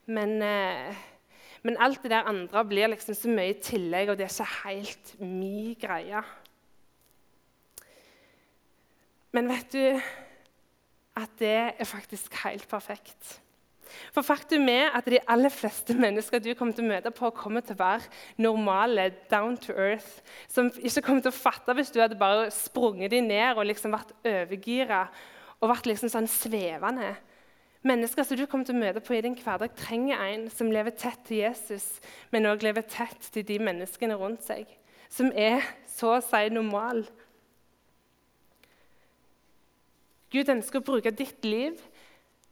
Men, 0.06 0.40
eh, 0.42 1.06
Men 1.62 1.76
alt 1.76 2.02
det 2.02 2.10
der 2.10 2.24
andre 2.24 2.64
blir 2.64 2.88
liksom 2.88 3.14
så 3.14 3.28
mye 3.28 3.52
i 3.52 3.60
tillegg, 3.60 4.08
og 4.08 4.16
det 4.16 4.24
er 4.24 4.32
ikke 4.32 4.62
helt 4.64 5.20
min 5.20 5.74
greie. 5.76 6.22
Men 9.32 9.48
vet 9.48 9.72
du 9.72 10.00
at 11.22 11.38
det 11.40 11.54
er 11.78 11.88
faktisk 11.88 12.34
helt 12.44 12.66
perfekt? 12.68 13.40
For 14.14 14.22
faktum 14.22 14.68
er 14.70 14.92
at 14.94 15.08
de 15.10 15.18
aller 15.28 15.52
fleste 15.52 15.94
mennesker 15.98 16.42
du 16.42 16.52
kommer 16.58 16.76
til 16.76 16.86
å 16.86 16.90
møte 16.92 17.12
på, 17.14 17.30
kommer 17.34 17.64
til 17.64 17.76
å 17.76 17.80
være 17.80 18.06
normale, 18.42 19.10
down 19.30 19.56
to 19.60 19.74
earth, 19.74 20.20
som 20.48 20.70
ikke 20.78 21.02
kommer 21.06 21.24
til 21.24 21.32
å 21.32 21.40
fatte 21.40 21.74
hvis 21.76 21.92
du 21.94 22.00
hadde 22.02 22.18
bare 22.20 22.50
sprunget 22.54 23.12
dem 23.14 23.30
ned 23.30 23.56
og 23.56 23.66
liksom 23.68 23.94
vært 23.94 24.14
overgira 24.22 25.06
og 25.60 25.72
vært 25.72 25.90
liksom 25.90 26.12
sånn 26.12 26.30
svevende. 26.30 27.14
Mennesker 27.86 28.26
som 28.26 28.36
du 28.36 28.44
kommer 28.44 28.68
til 28.68 28.76
å 28.76 28.82
møte 28.82 29.00
på 29.04 29.16
i 29.16 29.22
din 29.24 29.36
hverdag, 29.40 29.72
trenger 29.76 30.20
en 30.20 30.48
som 30.52 30.72
lever 30.72 30.92
tett 31.00 31.22
til 31.28 31.40
Jesus, 31.40 31.86
men 32.32 32.48
òg 32.48 32.64
lever 32.64 32.84
tett 32.84 33.30
til 33.32 33.46
de 33.48 33.56
menneskene 33.62 34.18
rundt 34.20 34.44
seg, 34.44 34.68
som 35.08 35.30
er 35.32 35.64
så 35.88 36.18
å 36.18 36.24
si 36.24 36.50
normal. 36.52 37.06
Gud 40.30 40.50
ønsker 40.52 40.80
å 40.80 40.86
bruke 40.86 41.10
ditt 41.10 41.44
liv 41.44 41.78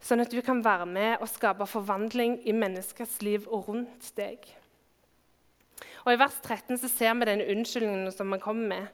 sånn 0.02 0.22
at 0.22 0.32
du 0.32 0.40
kan 0.42 0.62
være 0.64 0.86
med 0.86 1.22
og 1.22 1.30
skape 1.30 1.66
forvandling 1.66 2.40
i 2.46 2.54
menneskers 2.54 3.18
liv 3.22 3.46
og 3.46 3.68
rundt 3.70 4.10
deg. 4.18 4.42
Og 6.04 6.14
I 6.14 6.18
vers 6.18 6.38
13 6.42 6.78
så 6.80 6.90
ser 6.90 7.14
vi 7.18 7.28
den 7.28 7.44
unnskyldningen 7.44 8.12
som 8.14 8.30
man 8.30 8.42
kommer 8.42 8.68
med. 8.76 8.86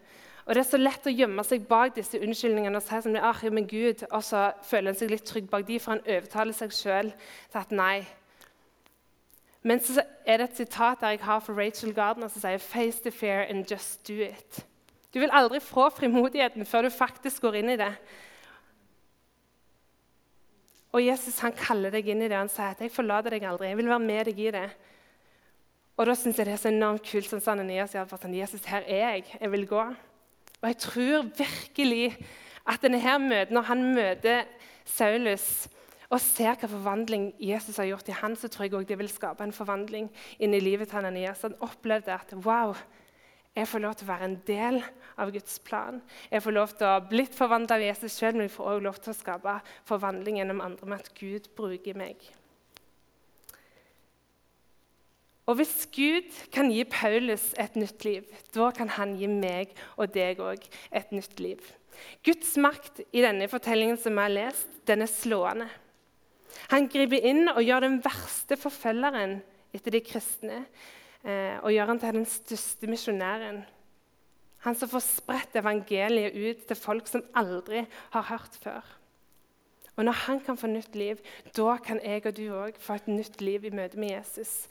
Og 0.44 0.54
Det 0.54 0.60
er 0.60 0.68
så 0.68 0.80
lett 0.80 1.06
å 1.08 1.12
gjemme 1.12 1.44
seg 1.46 1.64
bak 1.68 1.94
disse 1.96 2.20
unnskyldningene 2.20 2.76
og 2.76 2.84
si 2.84 2.98
som 3.00 3.16
ah, 3.16 3.38
jo, 3.40 3.52
men 3.54 3.68
Gud, 3.68 4.04
og 4.10 4.24
så 4.24 4.50
føler 4.68 4.92
han 4.92 4.98
seg 4.98 5.12
litt 5.12 5.24
trygg 5.24 5.48
bak 5.48 5.64
de, 5.68 5.78
for 5.80 5.94
han 5.94 6.04
overtaler 6.04 6.56
seg 6.56 6.74
sjøl 6.76 7.12
til 7.14 7.60
at 7.62 7.72
nei. 7.72 8.04
Men 9.64 9.80
så 9.80 10.02
er 10.28 10.42
det 10.42 10.50
et 10.50 10.60
sitat 10.60 11.00
der 11.00 11.14
jeg 11.14 11.24
har 11.24 11.40
for 11.40 11.56
Rachel 11.56 11.94
Gardner 11.96 12.28
som 12.28 12.42
sier 12.42 12.60
«Face 12.60 13.00
the 13.00 13.10
fear 13.10 13.46
and 13.48 13.64
just 13.70 14.04
do 14.04 14.20
it». 14.20 14.60
Du 15.14 15.20
vil 15.22 15.32
aldri 15.32 15.62
få 15.62 15.88
frimodigheten 15.94 16.66
før 16.66 16.82
du 16.82 16.90
faktisk 16.90 17.46
går 17.46 17.62
inn 17.62 17.72
i 17.72 17.80
det. 17.80 17.92
Og 20.94 21.02
Jesus 21.02 21.40
han 21.42 21.54
kaller 21.58 21.90
deg 21.90 22.06
inn 22.06 22.22
i 22.22 22.28
det. 22.30 22.38
Han 22.38 22.48
sier 22.48 22.70
at 22.70 22.80
'jeg 22.80 22.92
forlater 22.94 23.30
deg 23.34 23.42
aldri'. 23.42 23.68
Jeg 23.68 23.76
vil 23.76 23.88
være 23.88 23.98
med 23.98 24.24
deg 24.26 24.38
i 24.38 24.50
det. 24.50 24.70
Og 25.96 26.06
Da 26.06 26.14
syns 26.14 26.38
jeg 26.38 26.46
det 26.46 26.54
er 26.54 26.62
så 26.62 26.68
enormt 26.68 27.02
kult 27.02 27.26
sånn 27.26 27.42
Ananias 27.52 27.90
sier 27.90 28.06
for 28.06 28.18
sånn, 28.18 28.34
Jesus, 28.34 28.64
her 28.64 28.82
er 28.86 29.14
jeg. 29.14 29.24
Jeg 29.40 29.50
vil 29.50 29.66
gå. 29.66 29.82
Og 30.62 30.68
jeg 30.68 30.78
tror 30.78 31.22
virkelig 31.22 32.26
at 32.66 32.82
denne 32.82 33.18
møten, 33.18 33.54
når 33.54 33.62
han 33.62 33.94
møter 33.94 34.44
Saulus 34.84 35.68
og 36.10 36.20
ser 36.20 36.54
hva 36.54 36.68
forvandling 36.68 37.32
Jesus 37.40 37.76
har 37.76 37.86
gjort 37.86 38.08
i 38.08 38.12
han, 38.12 38.36
så 38.36 38.48
tror 38.48 38.64
jeg 38.64 38.74
også 38.74 38.88
det 38.88 38.98
vil 38.98 39.08
skape 39.08 39.44
en 39.44 39.52
forvandling 39.52 40.10
inni 40.38 40.60
livet 40.60 40.88
til 40.88 40.98
Ananias. 40.98 41.42
Han 41.42 41.56
opplevde 41.60 42.12
at 42.12 42.34
wow, 42.44 42.74
jeg 43.54 43.68
får 43.70 43.82
lov 43.84 43.94
til 43.94 44.06
å 44.08 44.10
være 44.10 44.26
en 44.28 44.38
del 44.48 44.80
av 45.22 45.30
Guds 45.34 45.58
plan. 45.62 46.00
Jeg 46.30 46.42
får 46.42 46.56
lov 46.56 46.72
til 46.74 46.88
å 46.90 47.02
bli 47.06 47.26
forvandla 47.30 47.76
av 47.78 47.84
Jesus 47.84 48.16
sjøl, 48.18 48.34
men 48.34 48.48
jeg 48.48 48.54
får 48.56 48.70
også 48.70 48.86
lov 48.86 48.96
til 49.02 49.12
å 49.12 49.18
skape 49.18 49.58
forvandling 49.86 50.40
gjennom 50.40 50.62
andre 50.64 50.88
med 50.90 51.04
at 51.04 51.12
Gud 51.18 51.46
bruker 51.54 51.98
meg. 51.98 52.24
Og 55.44 55.58
Hvis 55.60 55.86
Gud 55.92 56.32
kan 56.54 56.70
gi 56.72 56.82
Paulus 56.88 57.50
et 57.60 57.76
nytt 57.76 58.04
liv, 58.06 58.26
da 58.56 58.70
kan 58.74 58.88
han 58.96 59.14
gi 59.20 59.28
meg 59.28 59.74
og 60.00 60.14
deg 60.14 60.40
òg 60.40 60.64
et 60.90 61.12
nytt 61.12 61.38
liv. 61.38 61.60
Guds 62.26 62.56
makt 62.58 63.04
i 63.12 63.22
denne 63.22 63.46
fortellingen 63.52 64.00
som 64.00 64.16
vi 64.16 64.24
har 64.24 64.32
lest, 64.32 64.70
den 64.88 65.04
er 65.04 65.10
slående. 65.12 65.68
Han 66.72 66.88
griper 66.90 67.22
inn 67.28 67.46
og 67.52 67.62
gjør 67.62 67.86
den 67.86 68.00
verste 68.02 68.56
forfølgeren 68.58 69.38
etter 69.74 69.94
de 69.94 70.00
kristne 70.06 70.64
og 71.24 71.70
gjør 71.72 71.88
han 71.88 72.00
til 72.02 72.18
den 72.18 72.26
største 72.28 72.88
misjonæren. 72.90 73.62
Han 74.64 74.76
som 74.76 74.88
får 74.88 75.04
spredt 75.06 75.56
evangeliet 75.56 76.36
ut 76.36 76.66
til 76.68 76.76
folk 76.76 77.08
som 77.08 77.24
aldri 77.36 77.86
har 78.12 78.26
hørt 78.28 78.58
før. 78.60 78.84
Og 79.96 80.04
Når 80.04 80.12
han 80.12 80.40
kan 80.40 80.56
få 80.56 80.66
nytt 80.66 80.96
liv, 80.96 81.16
da 81.56 81.76
kan 81.76 82.00
jeg 82.04 82.26
og 82.26 82.36
du 82.36 82.48
òg 82.50 82.78
få 82.78 82.94
et 82.98 83.08
nytt 83.08 83.40
liv 83.40 83.64
i 83.64 83.70
møte 83.70 83.98
med 83.98 84.10
Jesus. 84.10 84.68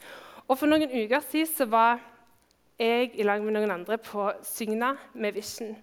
Og 0.48 0.58
For 0.58 0.68
noen 0.68 0.90
uker 0.90 1.20
siden 1.30 1.48
så 1.48 1.64
var 1.64 2.00
jeg 2.78 3.14
i 3.14 3.22
lag 3.22 3.42
med 3.42 3.54
noen 3.54 3.70
andre 3.70 3.98
på 3.98 4.30
Sygna 4.42 4.96
med 5.14 5.32
Vision. 5.32 5.76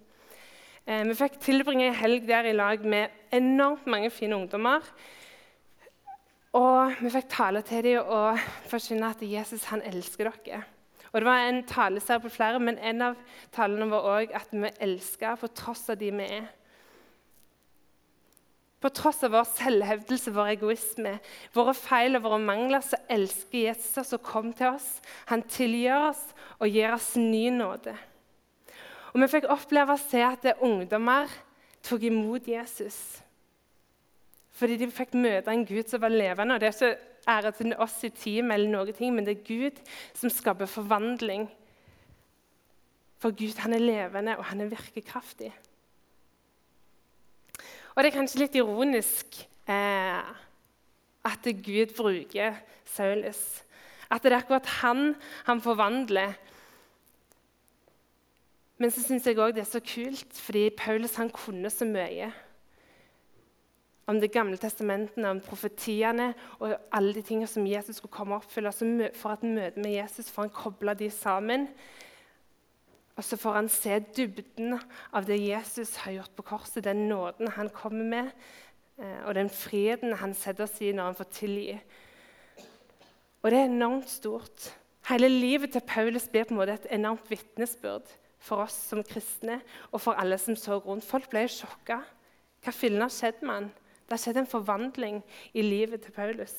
Eh, 0.86 1.08
vi 1.08 1.16
fikk 1.18 1.40
tilbringe 1.42 1.88
en 1.88 1.98
helg 1.98 2.28
der 2.28 2.50
i 2.50 2.54
lag 2.54 2.86
med 2.86 3.10
enormt 3.34 3.88
mange 3.88 4.10
fine 4.10 4.36
ungdommer. 4.36 4.86
Og 6.58 6.98
vi 7.00 7.10
fikk 7.14 7.30
tale 7.32 7.62
til 7.64 7.86
dem 7.86 8.08
og 8.12 8.40
forkynne 8.68 9.14
at 9.14 9.22
Jesus 9.24 9.70
han 9.72 9.84
elsker 9.88 10.28
dere. 10.28 10.64
Og 11.12 11.20
Det 11.20 11.28
var 11.28 11.44
en 11.44 11.64
taleserie 11.68 12.24
på 12.24 12.32
flere, 12.32 12.60
men 12.60 12.78
en 12.80 13.02
av 13.02 13.16
talene 13.52 13.88
var 13.92 14.08
òg 14.08 14.34
at 14.36 14.52
vi 14.52 14.72
elsker 14.80 15.40
på 15.40 15.48
tross 15.56 15.90
av 15.92 16.00
de 16.00 16.12
vi 16.12 16.28
er. 16.40 16.46
På 18.82 18.90
tross 18.90 19.20
av 19.24 19.36
vår 19.36 19.46
selvhevdelse, 19.46 20.32
vår 20.34 20.54
egoisme, 20.56 21.18
våre 21.54 21.74
feil 21.78 22.18
og 22.18 22.24
våre 22.24 22.40
mangler, 22.42 22.82
så 22.82 22.98
elsker 23.12 23.68
Jesus 23.68 24.00
oss 24.02 24.16
og 24.18 24.24
kom 24.26 24.54
til 24.58 24.72
oss. 24.72 24.88
Han 25.30 25.44
tilgir 25.44 26.10
oss 26.10 26.24
og 26.58 26.72
gir 26.72 26.96
oss 26.96 27.14
ny 27.20 27.50
nåde. 27.54 27.94
Og 29.12 29.20
Vi 29.22 29.28
fikk 29.28 29.52
oppleve 29.52 29.94
å 29.94 30.02
se 30.02 30.24
at 30.24 30.48
ungdommer 30.64 31.28
tok 31.84 32.08
imot 32.08 32.48
Jesus. 32.48 33.22
Fordi 34.62 34.78
de 34.78 34.92
fikk 34.94 35.16
møte 35.18 35.50
en 35.50 35.66
Gud 35.66 35.88
som 35.90 36.04
var 36.04 36.14
levende. 36.14 36.54
og 36.54 36.62
Det 36.62 36.68
er 36.70 36.76
ikke 36.76 37.32
ære 37.34 37.52
til 37.58 37.74
oss 37.82 37.96
i 38.06 38.12
team, 38.14 38.52
eller 38.54 38.70
noe 38.70 38.94
ting, 38.94 39.16
men 39.16 39.26
det 39.26 39.40
er 39.40 39.48
Gud 39.48 39.80
som 40.14 40.30
skaper 40.30 40.70
forvandling. 40.70 41.48
For 43.22 43.34
Gud 43.34 43.58
han 43.64 43.74
er 43.74 43.82
levende, 43.82 44.38
og 44.38 44.46
han 44.52 44.62
er 44.62 44.70
virkekraftig. 44.70 45.50
Og 47.96 48.04
Det 48.04 48.12
er 48.12 48.18
kanskje 48.20 48.44
litt 48.44 48.56
ironisk 48.56 49.42
eh, 49.68 50.30
at 51.26 51.50
Gud 51.66 51.98
bruker 51.98 52.62
Saulus. 52.86 53.42
At 54.12 54.22
det 54.22 54.32
er 54.32 54.38
akkurat 54.44 54.70
han 54.82 55.16
han 55.50 55.62
forvandler. 55.62 56.38
Men 58.78 58.94
så 58.94 59.02
syns 59.02 59.26
jeg 59.26 59.42
òg 59.42 59.58
det 59.58 59.66
er 59.66 59.74
så 59.74 59.82
kult, 59.82 60.34
fordi 60.34 60.70
Paulus 60.70 61.18
han 61.18 61.30
kunne 61.30 61.70
så 61.70 61.86
mye 61.86 62.32
om 64.12 64.20
Det 64.22 64.32
gamle 64.32 64.58
testamentene, 64.60 65.32
om 65.32 65.42
profetiene 65.44 66.34
og 66.60 66.76
alle 66.92 67.14
de 67.16 67.24
tingene 67.26 67.50
som 67.50 67.68
Jesus 67.68 67.98
skulle 68.02 68.14
komme 68.14 68.36
og 68.36 68.44
oppfylle. 68.44 68.74
For 69.18 69.34
at 69.34 69.44
møte 69.48 69.82
med 69.82 69.96
Jesus 69.96 70.32
får 70.32 70.48
han 70.48 70.56
koble 70.56 70.96
de 71.00 71.10
sammen. 71.12 71.68
Og 73.18 73.26
så 73.28 73.38
får 73.38 73.58
han 73.60 73.70
se 73.70 74.00
dybden 74.18 74.78
av 75.14 75.26
det 75.28 75.40
Jesus 75.42 75.96
har 76.04 76.16
gjort 76.16 76.36
på 76.38 76.46
korset, 76.54 76.84
den 76.84 77.08
nåden 77.10 77.52
han 77.58 77.70
kommer 77.70 78.06
med, 78.08 78.32
eh, 78.98 79.20
og 79.28 79.36
den 79.36 79.50
friheten 79.52 80.16
han 80.18 80.34
setter 80.34 80.64
oss 80.64 80.80
i 80.82 80.94
når 80.96 81.12
han 81.12 81.20
får 81.20 81.30
tilgi. 81.36 81.76
Og 83.42 83.52
det 83.52 83.60
er 83.60 83.70
enormt 83.70 84.10
stort. 84.10 84.72
Hele 85.10 85.30
livet 85.30 85.74
til 85.74 85.84
Paulus 85.86 86.28
blir 86.30 86.48
på 86.48 86.56
en 86.56 86.62
måte 86.62 86.78
et 86.78 86.90
enormt 86.94 87.30
vitnesbyrd 87.30 88.10
for 88.42 88.64
oss 88.66 88.78
som 88.90 89.04
kristne 89.06 89.60
og 89.92 90.02
for 90.02 90.18
alle 90.18 90.38
som 90.42 90.56
så 90.58 90.80
rundt. 90.80 91.06
Folk 91.06 91.30
ble 91.30 91.48
sjokka. 91.50 92.02
Hva 92.62 92.74
fillen 92.74 93.02
har 93.02 93.14
skjedd 93.14 93.42
med 93.42 93.56
han? 93.56 93.72
Det 94.12 94.18
har 94.18 94.26
skjedd 94.26 94.42
en 94.42 94.48
forvandling 94.52 95.20
i 95.56 95.62
livet 95.64 96.02
til 96.04 96.12
Paulus. 96.12 96.52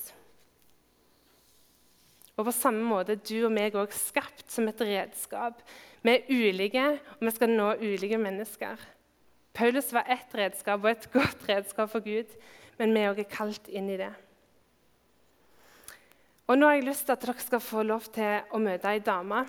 Og 2.33 2.47
På 2.47 2.55
samme 2.57 2.81
måte 2.81 3.13
er 3.13 3.21
du 3.21 3.45
og 3.45 3.53
meg 3.53 3.77
også 3.77 4.07
skapt 4.07 4.47
som 4.49 4.71
et 4.71 4.81
redskap. 4.81 5.61
Vi 6.01 6.15
er 6.15 6.33
ulike, 6.33 6.87
og 7.19 7.29
vi 7.29 7.35
skal 7.37 7.53
nå 7.53 7.75
ulike 7.77 8.17
mennesker. 8.17 8.81
Paulus 9.53 9.93
var 9.93 10.09
ett 10.09 10.33
redskap 10.33 10.81
og 10.81 10.91
et 10.95 11.09
godt 11.13 11.45
redskap 11.51 11.93
for 11.93 12.01
Gud, 12.01 12.33
men 12.79 12.97
vi 12.97 13.05
er 13.05 13.13
også 13.13 13.29
kalt 13.37 13.69
inn 13.69 13.93
i 13.93 14.01
det. 14.01 14.15
Og 16.49 16.57
Nå 16.57 16.71
har 16.71 16.81
jeg 16.81 16.89
lyst 16.89 17.05
til 17.05 17.13
at 17.13 17.27
dere 17.29 17.37
skal 17.51 17.61
få 17.61 17.85
lov 17.85 18.09
til 18.17 18.49
å 18.49 18.65
møte 18.65 18.89
ei 18.89 19.05
dame 19.05 19.45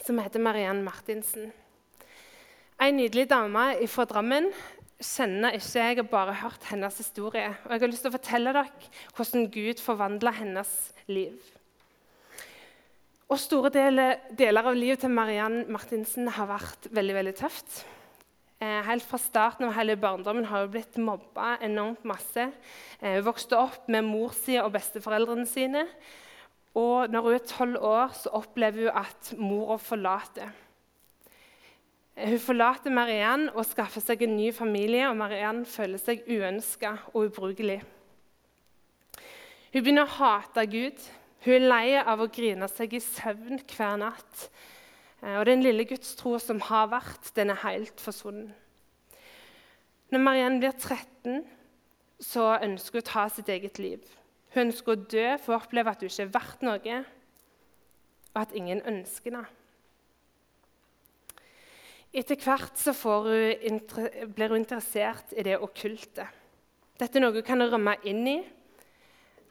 som 0.00 0.16
heter 0.16 0.40
Mariann 0.40 0.80
Martinsen. 0.80 1.52
Ei 2.80 2.88
nydelig 2.90 3.28
dame 3.28 3.74
fra 3.84 4.08
Drammen 4.08 4.48
kjenner 5.06 5.56
ikke 5.56 5.82
jeg 5.82 5.98
har 5.98 6.08
bare 6.10 6.36
hørt 6.42 6.68
hennes 6.70 6.96
historie. 6.98 7.48
Og 7.64 7.74
jeg 7.74 7.82
har 7.82 7.90
lyst 7.90 8.06
til 8.06 8.12
å 8.12 8.16
fortelle 8.16 8.54
dere 8.54 8.92
hvordan 9.16 9.48
Gud 9.52 9.82
forvandla 9.82 10.32
hennes 10.38 10.70
liv. 11.10 11.36
Og 13.32 13.40
Store 13.40 13.70
deler, 13.72 14.18
deler, 14.36 14.66
av 14.68 14.76
livet 14.76 15.00
til 15.00 15.12
Mariann 15.14 15.62
Martinsen 15.72 16.28
har 16.36 16.50
vært 16.50 16.90
veldig 16.92 17.14
veldig 17.16 17.34
tøft. 17.38 17.78
Eh, 18.60 18.82
helt 18.86 19.06
fra 19.08 19.18
starten 19.18 19.66
av 19.66 19.72
hele 19.78 19.96
barndommen 19.96 20.44
har 20.50 20.66
hun 20.66 20.74
blitt 20.74 20.98
mobba 21.00 21.54
enormt 21.64 22.04
masse. 22.06 22.50
Eh, 23.00 23.16
hun 23.16 23.24
vokste 23.30 23.56
opp 23.56 23.88
med 23.88 24.04
mor 24.04 24.36
si 24.36 24.58
og 24.60 24.74
besteforeldrene 24.76 25.48
sine. 25.48 25.86
Og 26.78 27.08
når 27.08 27.24
hun 27.24 27.38
er 27.38 27.48
tolv 27.48 27.80
år, 27.80 28.12
så 28.20 28.34
opplever 28.36 28.86
hun 28.86 29.00
at 29.00 29.32
mora 29.40 29.78
forlater. 29.80 30.52
Hun 32.12 32.38
forlater 32.38 32.92
Mariann 32.92 33.46
og 33.54 33.64
skaffer 33.64 34.02
seg 34.04 34.26
en 34.26 34.34
ny 34.36 34.50
familie, 34.52 35.06
og 35.08 35.16
Mariann 35.16 35.62
føler 35.64 36.00
seg 36.00 36.26
uønska 36.28 36.92
og 37.14 37.30
ubrukelig. 37.30 37.78
Hun 39.72 39.80
begynner 39.80 40.04
å 40.04 40.16
hate 40.18 40.66
Gud 40.68 41.00
Hun 41.42 41.54
er 41.56 41.64
lei 41.64 41.86
av 41.98 42.20
å 42.22 42.28
grine 42.30 42.68
seg 42.70 42.92
i 42.94 43.00
søvn 43.02 43.58
hver 43.72 43.96
natt. 43.98 44.44
Eh, 45.24 45.40
og 45.40 45.46
den 45.48 45.64
lille 45.64 45.82
gudstro 45.90 46.36
som 46.38 46.60
har 46.68 46.86
vært, 46.92 47.32
den 47.34 47.50
er 47.50 47.58
helt 47.64 47.98
forsvunnet. 47.98 48.52
Når 50.12 50.22
Marianne 50.22 50.60
blir 50.62 50.76
13, 50.76 51.40
så 52.22 52.44
ønsker 52.62 53.00
hun 53.00 53.02
å 53.02 53.08
ta 53.08 53.24
sitt 53.32 53.50
eget 53.50 53.80
liv. 53.82 54.04
Hun 54.54 54.68
ønsker 54.68 54.94
å 54.94 55.02
dø 55.16 55.26
for 55.42 55.56
å 55.56 55.58
oppleve 55.64 55.90
at 55.90 56.04
hun 56.04 56.12
ikke 56.12 56.28
er 56.28 56.32
verdt 56.36 56.62
noe, 56.68 57.00
og 58.36 58.40
at 58.44 58.54
ingen 58.54 58.84
ønsker 58.86 59.32
henne. 59.32 59.61
Etter 62.12 62.36
hvert 62.36 62.76
så 62.76 62.92
hun, 63.24 63.78
blir 64.36 64.52
hun 64.52 64.60
interessert 64.60 65.32
i 65.32 65.44
det 65.46 65.56
okkulte. 65.56 66.26
Dette 67.00 67.16
er 67.16 67.24
noe 67.24 67.38
hun 67.38 67.46
kan 67.46 67.64
rømme 67.64 67.94
inn 68.04 68.26
i, 68.28 68.36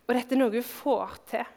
og 0.06 0.14
dette 0.14 0.36
er 0.36 0.42
noe 0.44 0.54
hun 0.54 0.68
får 0.68 1.16
til. 1.32 1.48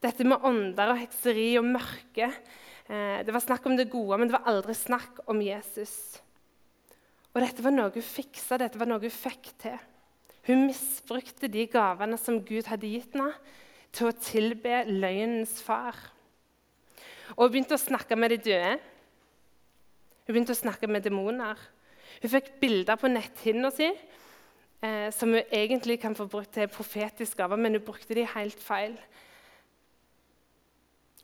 Dette 0.00 0.24
med 0.28 0.44
ånder 0.48 0.94
og 0.94 1.00
hekseri 1.00 1.50
og 1.58 1.66
mørke 1.66 2.28
eh, 2.28 3.20
Det 3.24 3.32
var 3.32 3.42
snakk 3.42 3.64
om 3.66 3.76
det 3.76 3.88
gode, 3.92 4.18
men 4.20 4.28
det 4.28 4.36
var 4.36 4.48
aldri 4.48 4.76
snakk 4.76 5.20
om 5.28 5.40
Jesus. 5.44 5.94
Og 7.34 7.42
dette 7.44 7.64
var 7.64 7.76
noe 7.76 7.92
hun 7.92 8.04
fiksa, 8.04 8.56
dette 8.56 8.80
var 8.80 8.88
noe 8.88 9.02
hun 9.02 9.12
fikk 9.12 9.52
til. 9.60 9.76
Hun 10.48 10.68
misbrukte 10.70 11.52
de 11.52 11.68
gavene 11.68 12.16
som 12.20 12.40
Gud 12.46 12.68
hadde 12.70 12.88
gitt 12.88 13.16
henne, 13.16 13.32
til 13.92 14.08
å 14.08 14.18
tilbe 14.20 14.84
løgnens 14.88 15.58
far. 15.64 15.96
Og 17.36 17.46
hun 17.46 17.52
begynte 17.52 17.76
å 17.76 17.80
snakke 17.80 18.16
med 18.16 18.32
de 18.32 18.44
døde. 18.48 18.76
Hun 20.26 20.34
begynte 20.34 20.54
å 20.56 20.58
snakke 20.58 20.88
med 20.90 21.04
demoner. 21.06 21.58
Hun 22.18 22.32
fikk 22.32 22.56
bilder 22.60 22.98
på 22.98 23.10
netthinna 23.12 23.70
si 23.74 23.86
eh, 23.86 25.08
som 25.14 25.30
hun 25.30 25.54
egentlig 25.54 26.00
kan 26.02 26.16
få 26.18 26.26
brukt 26.30 26.50
til 26.56 26.70
profetiske 26.72 27.38
gaver, 27.38 27.60
men 27.60 27.78
hun 27.78 27.84
brukte 27.86 28.16
de 28.18 28.26
helt 28.34 28.62
feil. 28.62 28.96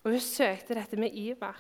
Og 0.03 0.15
hun 0.15 0.23
søkte 0.23 0.79
dette 0.79 0.99
med 0.99 1.15
iver. 1.19 1.59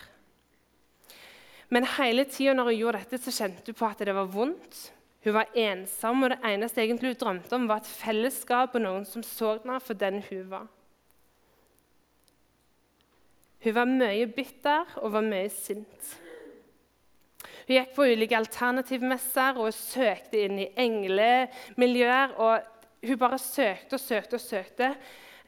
Men 1.73 1.89
hele 1.97 2.27
tida 2.29 2.55
når 2.55 2.71
hun 2.71 2.79
gjorde 2.79 3.03
dette, 3.03 3.23
så 3.23 3.35
kjente 3.35 3.73
hun 3.73 3.79
på 3.79 3.89
at 3.89 4.03
det 4.07 4.15
var 4.15 4.31
vondt. 4.31 4.83
Hun 5.25 5.37
var 5.39 5.51
ensom, 5.55 6.23
og 6.23 6.33
det 6.33 6.41
eneste 6.45 6.83
egentlig 6.83 7.15
hun 7.15 7.21
drømte 7.21 7.57
om, 7.57 7.69
var 7.71 7.83
et 7.83 7.91
fellesskap 7.91 8.75
og 8.75 8.83
noen 8.83 9.07
som 9.09 9.23
så 9.27 9.57
henne 9.57 9.79
for 9.81 9.99
den 9.99 10.19
hun 10.29 10.49
var. 10.51 10.67
Hun 13.63 13.77
var 13.77 13.87
mye 13.87 14.27
bitter 14.27 14.99
og 14.99 15.15
var 15.15 15.23
mye 15.23 15.51
sint. 15.55 16.17
Hun 17.73 17.79
gikk 17.79 17.93
på 17.97 18.05
ulike 18.05 18.37
alternativmesser 18.37 19.57
og 19.57 19.71
søkte 19.73 20.43
inn 20.45 20.59
i 20.61 20.67
englemiljøer. 20.77 22.35
og 22.37 22.61
Hun 23.01 23.19
bare 23.19 23.39
søkte 23.41 23.97
og 23.97 24.01
søkte 24.01 24.37
og 24.37 24.41
søkte, 24.41 24.91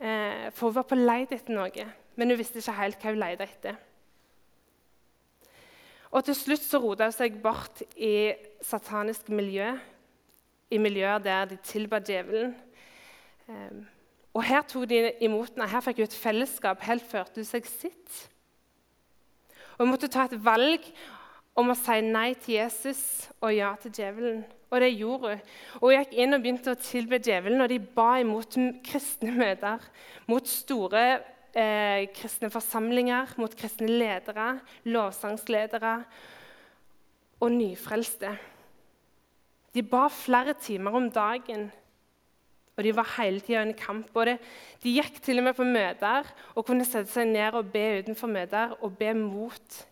eh, 0.00 0.48
for 0.50 0.70
hun 0.70 0.74
var 0.74 0.86
på 0.88 0.96
leit 0.96 1.32
etter 1.32 1.52
noe. 1.52 1.84
Men 2.16 2.30
hun 2.30 2.38
visste 2.38 2.62
ikke 2.62 2.78
helt 2.78 2.96
hva 3.02 3.10
hun 3.12 3.20
lette 3.20 3.44
etter. 3.44 3.76
Og 6.12 6.24
Til 6.24 6.34
slutt 6.34 6.64
så 6.64 6.80
rota 6.80 7.04
hun 7.04 7.12
seg 7.12 7.36
bort 7.42 7.82
i 7.94 8.32
satanisk 8.62 9.28
miljø, 9.28 9.76
i 10.70 10.78
miljøer 10.78 11.18
der 11.18 11.44
de 11.44 11.56
tilba 11.56 12.00
djevelen. 12.00 12.54
Eh, 13.48 13.84
og 14.32 14.44
Her 14.44 14.62
tok 14.62 14.88
de 14.88 15.12
imot 15.20 15.52
henne, 15.52 15.68
her 15.68 15.80
fikk 15.80 16.00
hun 16.00 16.08
et 16.08 16.22
fellesskap. 16.24 16.80
Helt 16.80 17.04
førte 17.04 17.36
hun 17.36 17.44
seg 17.44 17.66
sitt. 17.66 18.30
Og 19.76 19.84
Hun 19.84 19.90
måtte 19.90 20.08
ta 20.08 20.24
et 20.24 20.44
valg 20.44 20.80
om 21.54 21.70
å 21.70 21.76
si 21.78 22.00
nei 22.02 22.32
til 22.34 22.58
Jesus 22.58 23.00
og 23.38 23.52
ja 23.54 23.74
til 23.80 23.94
djevelen. 23.94 24.42
Og 24.74 24.80
det 24.82 24.90
gjorde 24.96 25.34
hun. 25.34 25.42
Og 25.80 25.84
Hun 25.86 25.94
gikk 25.94 26.16
inn 26.18 26.34
og 26.34 26.42
begynte 26.42 26.72
å 26.74 26.80
tilbe 26.80 27.20
djevelen, 27.22 27.62
og 27.62 27.70
de 27.70 27.78
ba 27.78 28.08
imot 28.18 28.56
kristne 28.86 29.34
møter. 29.36 29.84
Mot 30.26 30.48
store 30.50 31.04
eh, 31.54 32.10
kristne 32.16 32.50
forsamlinger, 32.50 33.36
mot 33.38 33.54
kristne 33.54 33.86
ledere, 33.86 34.56
lovsangsledere 34.88 35.94
og 37.38 37.54
nyfrelste. 37.54 38.34
De 39.74 39.82
ba 39.82 40.08
flere 40.10 40.54
timer 40.58 40.94
om 40.98 41.08
dagen, 41.10 41.68
og 42.74 42.82
de 42.82 42.90
var 42.94 43.14
hele 43.20 43.42
tida 43.42 43.62
i 43.62 43.78
kamp. 43.78 44.10
Og 44.14 44.26
det, 44.26 44.38
de 44.82 44.98
gikk 44.98 45.20
til 45.22 45.38
og 45.38 45.46
med 45.46 45.54
på 45.54 45.66
møter 45.66 46.26
og 46.54 46.66
kunne 46.66 46.86
sette 46.86 47.12
seg 47.12 47.30
ned 47.30 47.54
og 47.54 47.70
be 47.70 48.00
utenfor 48.02 48.30
møter 48.30 48.74
og 48.80 48.96
be 48.98 49.12
mot 49.14 49.84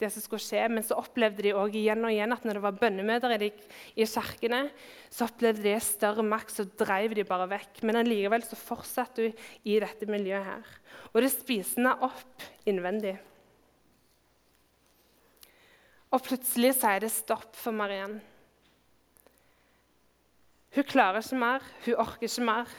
det 0.00 0.10
som 0.12 0.24
skulle 0.24 0.44
skje. 0.44 0.64
Men 0.72 0.84
så 0.84 0.98
opplevde 1.00 1.44
de 1.46 1.54
også 1.56 1.80
igjen 1.80 2.04
og 2.04 2.12
igjen 2.12 2.34
at 2.36 2.44
når 2.46 2.58
det 2.58 2.64
var 2.66 2.80
bønnemøter 2.80 3.46
i, 3.46 3.50
i 3.96 4.08
kirkene, 4.08 4.66
så 5.12 5.28
opplevde 5.28 5.64
de 5.64 5.76
større 5.84 6.24
makt, 6.26 6.54
så 6.56 6.66
drev 6.78 7.16
de 7.16 7.26
bare 7.28 7.48
vekk. 7.54 7.82
Men 7.86 8.02
allikevel 8.02 8.44
så 8.46 8.58
fortsatte 8.58 9.28
hun 9.28 9.46
i 9.64 9.78
dette 9.82 10.10
miljøet 10.10 10.50
her. 10.50 10.76
Og 11.14 11.22
det 11.24 11.32
spiser 11.34 11.80
henne 11.80 11.96
opp 12.06 12.46
innvendig. 12.68 13.16
Og 16.14 16.22
plutselig 16.24 16.76
sier 16.78 17.02
det 17.02 17.12
stopp 17.12 17.56
for 17.58 17.74
Mariann. 17.76 18.20
Hun 20.76 20.84
klarer 20.84 21.24
ikke 21.24 21.40
mer, 21.40 21.64
hun 21.86 22.02
orker 22.02 22.28
ikke 22.28 22.44
mer. 22.44 22.72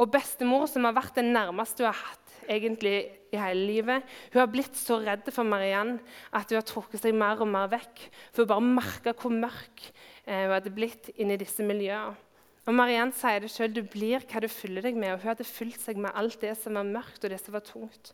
Og 0.00 0.08
bestemor, 0.10 0.64
som 0.70 0.86
har 0.88 0.96
vært 0.96 1.18
den 1.20 1.32
nærmeste 1.34 1.84
hun 1.84 1.90
har 1.90 1.98
hatt 2.00 2.21
egentlig 2.50 2.96
i 3.32 3.38
hele 3.40 3.66
livet. 3.68 4.08
Hun 4.32 4.40
har 4.42 4.50
blitt 4.52 4.76
så 4.78 4.98
redd 5.02 5.28
for 5.32 5.48
Mariann 5.48 5.96
at 6.32 6.50
hun 6.50 6.58
har 6.58 6.66
trukket 6.68 7.02
seg 7.02 7.16
mer 7.16 7.40
og 7.40 7.48
mer 7.50 7.70
vekk. 7.72 8.04
For 8.32 8.44
hun 8.44 8.52
bare 8.52 8.74
merka 8.80 9.14
hvor 9.16 9.34
mørk 9.34 9.86
eh, 10.26 10.44
hun 10.44 10.54
hadde 10.56 10.74
blitt 10.74 11.12
inni 11.16 11.38
disse 11.40 11.64
miljøene. 11.66 12.18
Og 12.62 12.76
Mariann 12.78 13.10
sier 13.16 13.42
det 13.42 13.50
sjøl, 13.50 13.72
du 13.74 13.82
blir 13.82 14.22
hva 14.22 14.42
du 14.42 14.46
fyller 14.46 14.84
deg 14.86 14.98
med. 14.98 15.14
Og 15.14 15.24
hun 15.24 15.32
hadde 15.32 15.46
fylt 15.48 15.80
seg 15.82 15.98
med 15.98 16.14
alt 16.14 16.38
det 16.44 16.54
som 16.60 16.78
var 16.78 16.86
mørkt 16.86 17.24
og 17.24 17.32
det 17.32 17.40
som 17.42 17.56
var 17.56 17.64
tungt. 17.66 18.12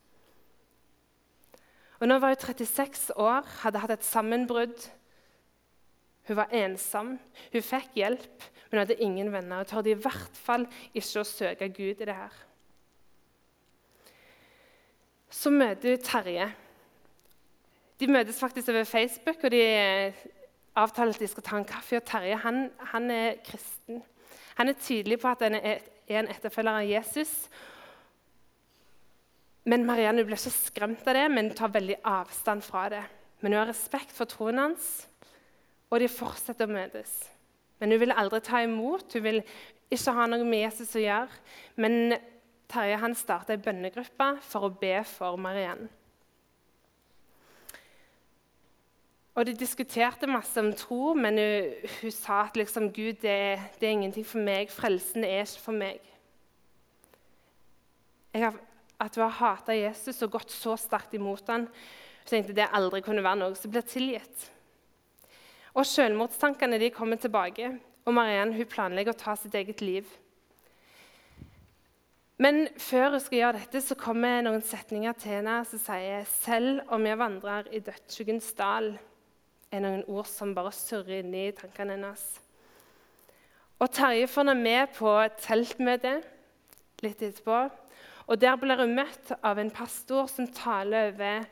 Og 1.98 2.06
Nå 2.08 2.16
var 2.22 2.32
hun 2.32 2.40
36 2.40 3.10
år, 3.18 3.44
hadde 3.64 3.82
hatt 3.82 3.92
et 3.98 4.06
sammenbrudd. 4.06 4.86
Hun 6.28 6.38
var 6.38 6.52
ensom. 6.54 7.16
Hun 7.52 7.64
fikk 7.64 7.96
hjelp, 7.98 8.44
men 8.68 8.78
hun 8.78 8.84
hadde 8.84 9.02
ingen 9.02 9.32
venner. 9.32 9.64
Hun 9.64 9.70
torde 9.72 9.92
i 9.92 9.98
hvert 9.98 10.38
fall 10.38 10.68
ikke 10.92 11.24
å 11.24 11.28
søke 11.28 11.68
Gud 11.74 12.04
i 12.04 12.08
det 12.08 12.16
her. 12.16 12.44
Så 15.30 15.50
møter 15.52 15.94
hun 15.94 16.02
Terje. 16.04 16.48
De 18.00 18.06
møtes 18.06 18.38
faktisk 18.40 18.68
over 18.68 18.84
Facebook, 18.84 19.44
og 19.44 19.50
de 19.50 19.62
avtaler 20.78 21.14
at 21.14 21.20
de 21.20 21.28
skal 21.28 21.44
ta 21.44 21.58
en 21.58 21.68
kaffe. 21.68 21.98
Og 21.98 22.06
Terje 22.06 22.36
han, 22.44 22.68
han 22.92 23.10
er 23.10 23.40
kristen. 23.44 24.02
Han 24.58 24.68
er 24.68 24.80
tydelig 24.82 25.20
på 25.20 25.28
at 25.28 25.42
han 25.46 25.58
er 25.58 25.82
en 26.08 26.30
etterfølger 26.32 26.80
av 26.80 26.88
Jesus. 26.88 27.34
Men 29.68 29.84
Marianne 29.84 30.24
blir 30.24 30.38
ikke 30.38 30.54
skremt 30.54 31.08
av 31.08 31.18
det, 31.18 31.26
men 31.30 31.50
tar 31.54 31.74
veldig 31.74 31.98
avstand 32.08 32.64
fra 32.64 32.86
det. 32.92 33.02
Men 33.40 33.52
hun 33.52 33.60
har 33.60 33.70
respekt 33.70 34.14
for 34.14 34.30
troen 34.30 34.58
hans, 34.58 34.86
og 35.90 36.00
de 36.00 36.08
fortsetter 36.10 36.66
å 36.66 36.72
møtes. 36.72 37.12
Men 37.78 37.92
hun 37.92 38.00
vil 38.02 38.16
aldri 38.16 38.40
ta 38.44 38.62
imot, 38.64 39.12
hun 39.14 39.26
vil 39.26 39.42
ikke 39.92 40.14
ha 40.16 40.26
noe 40.28 40.46
med 40.46 40.64
Jesus 40.64 40.96
å 40.96 41.04
gjøre. 41.04 41.42
Men 41.76 42.16
Terje 42.68 42.98
han 43.00 43.14
starta 43.16 43.54
ei 43.54 43.62
bønnegruppe 43.64 44.34
for 44.44 44.68
å 44.68 44.74
be 44.80 44.98
for 45.08 45.40
Mariann. 45.40 45.86
Og 49.38 49.46
De 49.46 49.54
diskuterte 49.54 50.26
masse 50.26 50.58
om 50.58 50.72
tro, 50.74 51.14
men 51.14 51.38
hun, 51.38 51.74
hun 52.00 52.12
sa 52.12 52.40
at 52.48 52.56
liksom, 52.58 52.90
Gud 52.90 53.20
det, 53.22 53.38
det, 53.78 53.86
er 53.86 53.94
ingenting 53.94 54.26
for 54.26 54.42
meg. 54.42 54.72
Frelsen 54.74 55.22
er 55.22 55.44
ikke 55.44 55.62
for 55.62 55.78
meg. 55.78 56.02
Har, 58.34 58.58
at 58.98 59.14
hun 59.14 59.24
har 59.24 59.36
hata 59.38 59.76
Jesus 59.78 60.18
og 60.26 60.34
gått 60.34 60.50
så 60.50 60.74
sterkt 60.78 61.14
imot 61.14 61.46
ham, 61.48 61.68
hun 61.70 62.28
tenkte 62.28 62.56
det 62.58 62.66
aldri 62.74 63.00
kunne 63.06 63.22
være 63.24 63.40
noe 63.44 63.54
som 63.56 63.70
blir 63.72 63.86
tilgitt. 63.86 64.48
Og 65.78 65.86
Selvmordstankene 65.86 66.80
de 66.82 66.90
kommer 66.90 67.22
tilbake, 67.22 67.76
og 68.04 68.16
Mariann 68.18 68.56
hun 68.58 68.68
planlegger 68.68 69.14
å 69.14 69.22
ta 69.22 69.38
sitt 69.38 69.54
eget 69.54 69.80
liv. 69.86 70.10
Men 72.38 72.68
før 72.78 73.16
jeg 73.16 73.24
skal 73.24 73.40
gjøre 73.40 73.58
dette, 73.58 73.80
så 73.82 73.96
kommer 73.98 74.44
noen 74.46 74.62
setninger 74.62 75.16
til 75.18 75.38
henne 75.40 75.56
som 75.66 75.80
sier 75.82 76.26
selv 76.30 76.84
om 76.94 77.06
jeg 77.08 77.18
vandrer 77.18 77.70
i 77.74 77.80
dødsskyggens 77.82 78.52
dal, 78.58 78.92
er 79.74 79.82
noen 79.82 80.04
ord 80.06 80.28
som 80.30 80.54
bare 80.56 80.70
surrer 80.72 81.24
inni 81.24 81.48
tankene 81.58 81.96
hennes. 81.96 82.22
Og 83.82 83.90
Terje 83.94 84.30
får 84.30 84.46
henne 84.46 84.54
med 84.62 84.94
på 84.94 85.10
et 85.18 85.42
teltmøte 85.42 86.14
litt 87.02 87.26
etterpå. 87.26 87.58
Og 88.28 88.40
Der 88.40 88.56
blir 88.60 88.84
hun 88.84 88.94
møtt 88.94 89.32
av 89.42 89.58
en 89.58 89.74
pastor 89.74 90.30
som 90.30 90.46
taler 90.54 91.10
over 91.10 91.48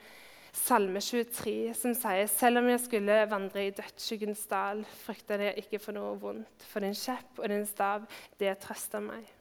Salme 0.57 1.03
23, 1.05 1.75
som 1.77 1.93
sier 1.99 2.31
selv 2.33 2.63
om 2.63 2.71
jeg 2.71 2.81
skulle 2.87 3.17
vandre 3.29 3.67
i 3.67 3.75
dødsskyggens 3.77 4.47
dal, 4.49 4.87
frykter 5.05 5.51
jeg 5.51 5.67
ikke 5.67 5.83
for 5.83 5.99
noe 5.99 6.15
vondt, 6.21 6.65
for 6.71 6.81
din 6.81 6.97
kjepp 6.97 7.43
og 7.43 7.51
din 7.53 7.67
stav, 7.69 8.07
det 8.41 8.55
trøster 8.63 9.05
meg. 9.05 9.36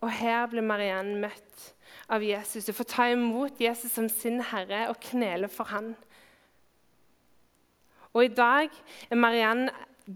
Og 0.00 0.10
her 0.16 0.46
blir 0.48 0.64
Mariann 0.64 1.18
møtt 1.20 1.66
av 2.10 2.24
Jesus. 2.24 2.66
Hun 2.66 2.78
får 2.78 2.88
ta 2.90 3.08
imot 3.12 3.60
Jesus 3.60 3.92
som 3.92 4.08
sin 4.08 4.40
herre 4.50 4.86
og 4.90 4.98
knele 5.10 5.50
for 5.52 5.68
han. 5.70 5.92
Og 8.10 8.24
I 8.26 8.32
dag 8.34 8.72
er 9.10 9.20
Mariann 9.20 9.68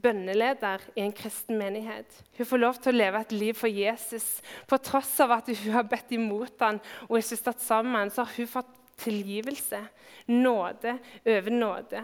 bønneleder 0.03 0.83
i 0.97 1.05
en 1.05 1.13
kristen 1.15 1.59
menighet. 1.61 2.09
Hun 2.39 2.49
får 2.49 2.63
lov 2.63 2.81
til 2.83 2.95
å 2.95 2.99
leve 2.99 3.21
et 3.21 3.35
liv 3.35 3.59
for 3.59 3.71
Jesus. 3.71 4.41
På 4.67 4.81
tross 4.83 5.13
av 5.23 5.37
at 5.37 5.53
hun 5.53 5.77
har 5.77 5.87
bedt 5.87 6.15
imot 6.17 6.65
ham 6.65 6.81
og 7.09 7.21
ikke 7.21 7.39
stått 7.39 7.63
sammen 7.63 8.11
så 8.11 8.25
har 8.25 8.35
hun 8.35 8.51
fått 8.51 8.73
tilgivelse. 9.05 9.81
Nåde 10.33 10.97
over 11.27 11.55
nåde. 11.55 12.03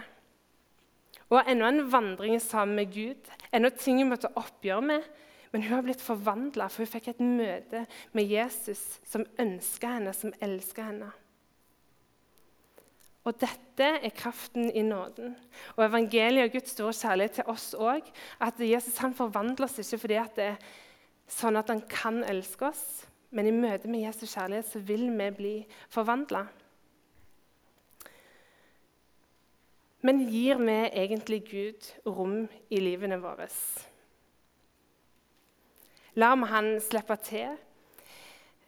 Og 1.30 1.46
enda 1.46 1.70
en 1.70 1.84
vandring 1.90 2.40
sammen 2.42 2.76
med 2.80 2.94
Gud, 2.94 3.34
enda 3.54 3.70
ting 3.70 4.00
hun 4.02 4.10
måtte 4.10 4.32
oppgjøre 4.38 4.86
med. 4.86 5.04
Men 5.50 5.64
hun 5.64 5.72
har 5.72 5.82
blitt 5.82 6.02
forvandla, 6.02 6.68
for 6.70 6.84
hun 6.84 6.92
fikk 6.92 7.08
et 7.10 7.22
møte 7.24 7.84
med 8.14 8.30
Jesus 8.30 9.00
som 9.08 9.26
ønska 9.42 9.96
henne, 9.96 10.14
som 10.14 10.34
elska 10.42 10.86
henne. 10.86 11.10
Og 13.28 13.36
dette 13.36 13.88
er 14.00 14.14
kraften 14.16 14.70
i 14.70 14.82
nåden. 14.86 15.34
Og 15.76 15.84
evangeliet 15.84 16.48
og 16.48 16.54
Guds 16.54 16.72
store 16.72 16.94
kjærlighet 16.96 17.40
til 17.40 17.50
oss 17.52 17.74
òg. 17.74 18.06
At 18.40 18.62
Jesus 18.64 18.96
han 19.02 19.14
forvandler 19.14 19.66
oss 19.66 19.78
ikke 19.82 20.00
fordi 20.06 20.22
det 20.38 20.46
er 20.54 20.70
sånn 21.30 21.58
at 21.60 21.68
han 21.70 21.82
kan 21.90 22.24
elske 22.26 22.70
oss, 22.70 23.04
men 23.30 23.46
i 23.46 23.54
møte 23.54 23.90
med 23.90 24.02
Jesus 24.02 24.32
kjærlighet 24.34 24.66
så 24.66 24.80
vil 24.82 25.06
vi 25.14 25.28
bli 25.36 25.54
forvandla. 25.92 26.46
Men 30.02 30.24
gir 30.32 30.58
vi 30.64 30.78
egentlig 30.88 31.42
Gud 31.50 31.90
rom 32.08 32.48
i 32.72 32.80
livene 32.80 33.20
våre? 33.20 33.46
Lar 36.18 36.36
vi 36.40 36.48
han 36.50 36.72
slippe 36.82 37.16
til? 37.22 37.54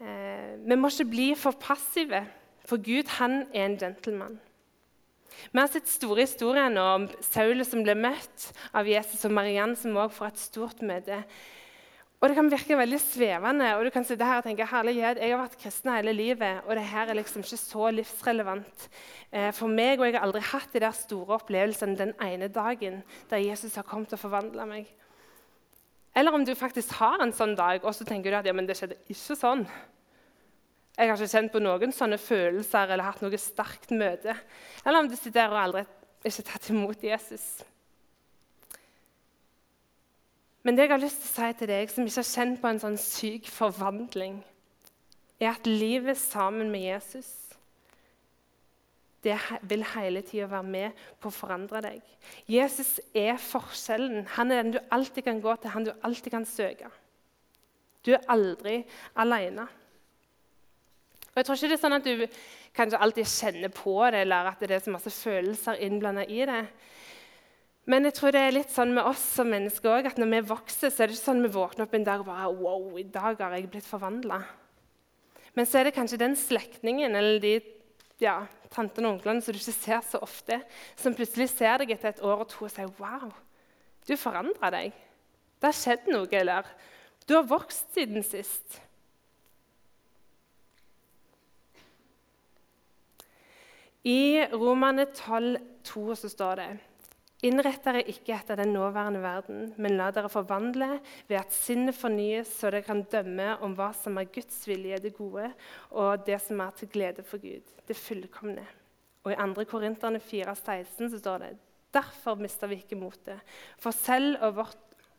Eh, 0.02 0.54
vi 0.62 0.78
må 0.78 0.90
ikke 0.90 1.10
bli 1.10 1.28
for 1.38 1.58
passive. 1.58 2.24
For 2.68 2.78
Gud 2.78 3.10
han 3.18 3.46
er 3.50 3.66
en 3.66 3.78
gentleman. 3.78 4.38
Vi 5.50 5.58
har 5.58 5.70
sett 5.72 5.88
store 5.90 6.22
historier 6.26 6.70
nå 6.70 6.84
om 6.94 7.08
Saul 7.24 7.64
som 7.66 7.82
ble 7.82 7.96
møtt 7.98 8.52
av 8.76 8.86
Jesus, 8.86 9.24
og 9.26 9.34
Mariann 9.34 9.74
som 9.78 9.96
også 9.96 10.18
får 10.18 10.30
et 10.30 10.42
stort 10.44 10.84
møte. 10.86 11.22
Og 12.22 12.28
Det 12.28 12.36
kan 12.36 12.50
virke 12.52 12.78
veldig 12.78 13.00
svevende, 13.02 13.72
og 13.74 13.84
du 13.84 13.90
kan 13.90 14.04
sitte 14.06 14.22
her 14.22 14.38
og 14.38 14.44
tenke 14.46 14.68
herlighet, 14.70 15.18
jeg 15.18 15.32
har 15.32 15.40
vært 15.40 15.58
kristen 15.58 15.90
hele 15.90 16.12
livet, 16.14 16.60
og 16.68 16.76
det 16.78 16.84
her 16.86 17.10
er 17.10 17.18
liksom 17.18 17.42
ikke 17.42 17.58
så 17.58 17.88
livsrelevant 17.90 18.84
eh, 19.32 19.50
for 19.50 19.66
meg. 19.66 19.98
Og 19.98 20.06
jeg 20.06 20.14
har 20.14 20.28
aldri 20.28 20.44
hatt 20.52 20.70
de 20.70 20.84
der 20.84 20.94
store 20.94 21.40
opplevelsene 21.40 21.98
den 21.98 22.14
ene 22.22 22.46
dagen 22.46 23.02
der 23.30 23.42
Jesus 23.42 23.74
har 23.74 23.88
kommet 23.88 24.14
og 24.14 24.22
forvandla 24.22 24.68
meg. 24.70 24.86
Eller 26.14 26.34
om 26.36 26.44
du 26.44 26.52
faktisk 26.54 26.92
har 26.98 27.22
en 27.24 27.32
sånn 27.32 27.54
dag, 27.56 27.84
og 27.84 27.94
så 27.96 28.04
tenker 28.04 28.30
du 28.32 28.36
at 28.36 28.46
ja, 28.48 28.52
men 28.56 28.68
det 28.68 28.76
skjedde 28.76 29.00
ikke 29.12 29.36
sånn. 29.38 29.64
Jeg 30.92 31.08
har 31.08 31.16
ikke 31.16 31.32
kjent 31.32 31.52
på 31.54 31.62
noen 31.64 31.94
sånne 31.96 32.18
følelser 32.20 32.90
eller 32.92 33.06
hatt 33.08 33.22
noe 33.24 33.38
sterkt 33.40 33.94
møte. 33.96 34.34
Eller 34.84 35.00
om 35.00 35.08
du 35.08 35.16
sitter 35.16 35.38
der 35.40 35.54
og 35.54 35.60
aldri 35.62 35.84
ikke 36.28 36.44
tatt 36.50 36.68
imot 36.70 37.04
Jesus. 37.06 37.46
Men 40.62 40.76
det 40.76 40.84
jeg 40.84 40.92
har 40.92 41.02
lyst 41.02 41.24
til 41.24 41.30
å 41.30 41.34
si 41.34 41.58
til 41.58 41.70
deg 41.72 41.90
som 41.90 42.06
ikke 42.06 42.20
har 42.20 42.28
kjent 42.28 42.60
på 42.60 42.70
en 42.70 42.82
sånn 42.84 42.98
syk 43.00 43.48
forvandling, 43.50 44.36
er 45.42 45.56
at 45.56 45.66
livet 45.66 46.20
sammen 46.20 46.68
med 46.70 46.84
Jesus 46.84 47.41
det 49.22 49.36
vil 49.70 49.84
hele 49.94 50.22
tida 50.26 50.48
være 50.50 50.66
med 50.66 51.04
på 51.22 51.30
å 51.30 51.34
forandre 51.34 51.82
deg. 51.84 52.00
Jesus 52.50 52.96
er 53.14 53.38
forskjellen. 53.38 54.26
Han 54.36 54.50
er 54.50 54.62
den 54.62 54.74
du 54.74 54.80
alltid 54.90 55.28
kan 55.28 55.42
gå 55.42 55.54
til, 55.56 55.70
han 55.74 55.86
du 55.86 55.92
alltid 56.02 56.34
kan 56.34 56.46
søke. 56.48 56.90
Du 58.02 58.10
er 58.16 58.26
aldri 58.32 58.80
alene. 59.14 59.68
Og 61.32 61.38
jeg 61.38 61.46
tror 61.46 61.56
ikke 61.56 61.70
det 61.70 61.76
er 61.78 61.84
sånn 61.84 61.96
at 61.96 62.08
du 62.08 62.24
kanskje 62.76 62.98
alltid 63.04 63.30
kjenner 63.30 63.70
på 63.72 63.94
det, 64.12 64.24
eller 64.24 64.50
at 64.50 64.60
det 64.60 64.74
er 64.76 64.82
så 64.84 64.92
masse 64.92 65.12
følelser 65.14 65.78
innblanda 65.86 66.26
i 66.26 66.42
det. 66.48 66.64
Men 67.88 68.06
jeg 68.06 68.14
tror 68.18 68.34
det 68.34 68.42
er 68.42 68.54
litt 68.54 68.70
sånn 68.70 68.92
med 68.94 69.06
oss 69.08 69.22
som 69.38 69.48
mennesker 69.50 69.90
òg, 69.90 70.10
at 70.10 70.18
når 70.20 70.28
vi 70.34 70.42
vokser, 70.52 70.90
så 70.90 71.02
er 71.02 71.10
det 71.10 71.16
ikke 71.16 71.28
sånn 71.30 71.46
vi 71.46 71.54
våkner 71.54 71.86
opp 71.86 71.96
en 71.98 72.04
dag 72.06 72.22
og 72.22 72.28
bare 72.28 72.50
Wow, 72.52 72.98
i 73.00 73.06
dag 73.06 73.40
har 73.40 73.56
jeg 73.56 73.70
blitt 73.72 73.88
forvandla. 73.88 74.42
Men 75.56 75.68
så 75.68 75.80
er 75.80 75.88
det 75.88 75.96
kanskje 75.96 76.20
den 76.20 76.36
slektningen 76.38 77.16
eller 77.18 77.40
de 77.42 77.56
ja, 78.22 78.36
tantene 78.72 79.10
og 79.10 79.18
onklene 79.18 79.42
som 79.44 79.54
du 79.54 79.60
ikke 79.60 79.74
ser 79.74 80.04
så 80.06 80.20
ofte, 80.22 80.60
som 80.96 81.16
plutselig 81.16 81.50
ser 81.52 81.82
deg 81.82 81.94
etter 81.94 82.12
et 82.12 82.22
år 82.24 82.44
og 82.44 82.50
to 82.52 82.66
og 82.66 82.72
sier 82.72 82.92
Wow, 83.00 83.32
du 84.08 84.14
forandra 84.18 84.70
deg. 84.74 84.94
Det 85.60 85.68
har 85.68 85.76
skjedd 85.78 86.08
noe, 86.10 86.30
eller 86.30 86.70
du 87.26 87.36
har 87.36 87.46
vokst 87.46 87.92
siden 87.94 88.24
sist. 88.26 88.80
I 94.02 94.42
Romane 94.50 95.06
12,2 95.14 96.16
så 96.18 96.30
står 96.32 96.58
det 96.58 96.70
Innrett 97.42 97.82
dere 97.82 98.04
ikke 98.06 98.36
etter 98.36 98.60
den 98.60 98.70
nåværende 98.70 99.18
verden, 99.18 99.72
men 99.82 99.96
la 99.98 100.12
dere 100.14 100.28
forvandle 100.30 101.00
ved 101.26 101.40
at 101.40 101.54
sinnet 101.54 101.96
fornyes, 101.98 102.52
så 102.54 102.70
dere 102.70 102.84
kan 102.86 103.02
dømme 103.10 103.56
om 103.66 103.74
hva 103.74 103.88
som 103.98 104.20
er 104.20 104.28
Guds 104.30 104.60
vilje, 104.70 105.00
det 105.02 105.10
gode, 105.16 105.48
og 105.90 106.22
det 106.28 106.38
som 106.44 106.62
er 106.62 106.76
til 106.78 106.90
glede 106.92 107.24
for 107.26 107.42
Gud, 107.42 107.72
det 107.88 107.98
fullkomne. 107.98 108.62
Og 109.26 109.34
I 109.34 109.38
2. 109.38 109.64
Korinterne 109.70 110.20
4,16 110.22 111.10
så 111.10 111.18
står 111.18 111.42
det 111.42 111.50
Derfor 111.92 112.38
mister 112.40 112.70
vi 112.70 112.78
ikke 112.80 112.96
motet. 112.96 113.42
For 113.78 113.92
selv 113.92 114.38
vårt, 114.56 114.78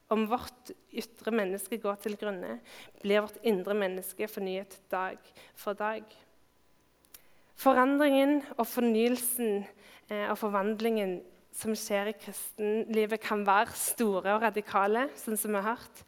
om 0.09 0.23
vårt 0.31 0.71
ytre 0.95 1.31
menneske 1.35 1.77
går 1.77 1.99
til 2.01 2.15
grunne, 2.17 2.57
blir 3.03 3.21
vårt 3.27 3.43
indre 3.43 3.75
menneske 3.77 4.31
fornyet 4.31 4.79
dag 4.91 5.19
for 5.53 5.77
dag. 5.77 6.07
Forandringen 7.59 8.41
og 8.57 8.65
fornyelsen 8.67 9.67
eh, 10.09 10.25
og 10.31 10.37
forvandlingen 10.39 11.19
som 11.53 11.75
skjer 11.77 12.09
i 12.11 12.17
kristenlivet, 12.17 13.21
kan 13.21 13.45
være 13.45 13.75
store 13.77 14.35
og 14.35 14.43
radikale, 14.47 15.07
sånn 15.19 15.37
som 15.39 15.53
vi 15.53 15.61
har 15.61 15.75
hørt. 15.75 16.03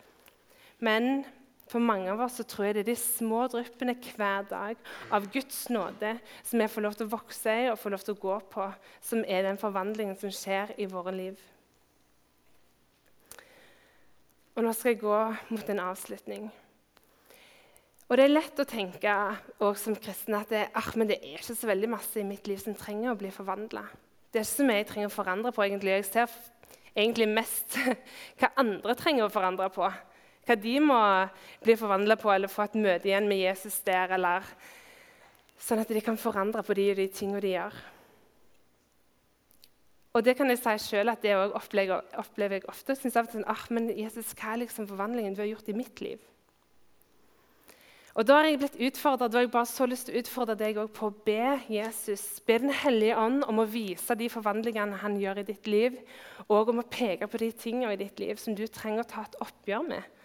Men 0.84 1.25
for 1.69 1.81
mange 1.81 2.12
av 2.12 2.21
oss 2.21 2.38
så 2.39 2.45
tror 2.45 2.67
jeg 2.67 2.77
det 2.77 2.84
er 2.84 2.91
de 2.91 2.97
små 2.99 3.45
dryppene 3.49 3.95
hver 3.97 4.45
dag 4.49 4.81
av 5.13 5.25
Guds 5.34 5.63
nåde 5.73 6.15
som 6.45 6.62
vi 6.62 6.67
får 6.69 6.86
lov 6.86 6.97
til 6.97 7.08
å 7.08 7.13
vokse 7.15 7.55
i 7.63 7.69
og 7.71 7.79
får 7.81 7.95
lov 7.95 8.05
til 8.05 8.15
å 8.15 8.21
gå 8.21 8.36
på, 8.53 8.67
som 9.01 9.23
er 9.25 9.47
den 9.47 9.62
forvandlingen 9.62 10.17
som 10.19 10.34
skjer 10.34 10.75
i 10.77 10.89
våre 10.89 11.15
liv. 11.15 11.41
Og 14.55 14.63
Nå 14.63 14.71
skal 14.71 14.93
jeg 14.93 15.01
gå 15.01 15.17
mot 15.51 15.73
en 15.73 15.84
avslutning. 15.84 16.45
Og 18.05 18.17
Det 18.17 18.23
er 18.23 18.36
lett 18.36 18.60
å 18.62 18.69
tenke 18.69 19.13
som 19.81 19.97
kristen 19.97 20.38
at 20.38 20.51
det, 20.53 20.67
ah, 20.77 20.91
det, 21.01 21.17
er 21.17 21.39
ikke 21.39 21.58
så 21.58 21.67
veldig 21.67 21.89
masse 21.89 22.21
i 22.21 22.27
mitt 22.27 22.45
liv 22.47 22.62
som 22.62 22.77
trenger 22.77 23.12
å 23.12 23.17
bli 23.19 23.34
forvandla. 23.34 23.81
Det 24.36 24.41
er 24.41 24.43
ikke 24.43 24.52
så 24.52 24.63
mye 24.67 24.80
jeg 24.82 24.88
trenger 24.89 25.08
å 25.08 25.15
forandre 25.15 25.52
på. 25.56 25.63
egentlig. 25.63 25.91
Jeg 25.93 26.06
ser 26.10 26.32
egentlig 26.91 27.28
mest 27.32 27.78
hva 28.41 28.50
andre 28.60 28.95
trenger 29.00 29.24
å 29.24 29.32
forandre 29.32 29.69
på. 29.71 29.88
Hva 30.43 30.58
de 30.60 30.74
må 30.84 30.98
bli 31.63 31.76
forvandla 31.80 32.17
på 32.19 32.34
eller 32.34 32.52
få 32.52 32.65
et 32.65 32.76
møte 32.76 33.08
igjen 33.08 33.30
med 33.32 33.39
Jesus 33.39 33.78
der. 33.88 34.12
eller 34.17 34.43
Sånn 35.56 35.80
at 35.80 35.88
de 35.88 36.04
kan 36.04 36.19
forandre 36.19 36.65
på 36.67 36.76
de 36.76 36.89
og 36.91 37.00
de 37.00 37.08
tingene 37.15 37.39
de 37.45 37.54
gjør. 37.54 37.80
Og 40.19 40.28
det 40.28 40.36
kan 40.36 40.52
jeg 40.52 40.60
si 40.60 40.76
selv 40.84 41.15
at 41.15 41.24
det 41.24 41.32
opplever, 41.39 42.60
jeg 42.60 42.67
ofte. 42.67 43.00
Synes 43.00 43.15
av 43.15 43.30
og 43.30 43.38
til, 43.38 43.48
ah, 43.48 43.65
men 43.71 43.88
Jesus, 43.95 44.36
Hva 44.36 44.52
er 44.52 44.65
liksom 44.65 44.91
forvandlingen 44.91 45.32
du 45.32 45.45
har 45.45 45.54
gjort 45.54 45.71
i 45.71 45.80
mitt 45.80 46.04
liv? 46.04 46.19
Og 48.15 48.23
Da 48.23 48.38
har 48.39 48.45
jeg 48.47 48.60
blitt 48.62 48.78
utfordret, 48.80 49.34
har 49.34 49.43
jeg 49.43 49.51
bare 49.51 49.67
så 49.67 49.86
lyst 49.91 50.08
til 50.08 50.15
å 50.15 50.19
utfordre 50.21 50.56
deg 50.56 50.78
på 50.95 51.10
å 51.10 51.15
be 51.25 51.58
Jesus, 51.67 52.39
be 52.47 52.56
Den 52.63 52.71
hellige 52.71 53.17
ånd 53.19 53.43
om 53.43 53.60
å 53.60 53.67
vise 53.67 54.15
de 54.15 54.30
forvandlingene 54.32 55.01
han 55.01 55.17
gjør 55.19 55.41
i 55.41 55.47
ditt 55.49 55.67
liv, 55.67 55.97
og 56.47 56.71
om 56.71 56.80
å 56.80 56.88
peke 56.88 57.28
på 57.28 57.41
de 57.41 57.51
tingene 57.51 57.91
i 57.91 57.99
ditt 57.99 58.19
liv 58.23 58.39
som 58.39 58.56
du 58.56 58.63
trenger 58.67 59.04
å 59.04 59.10
ta 59.10 59.25
et 59.28 59.36
oppgjør 59.43 59.84
med. 59.89 60.15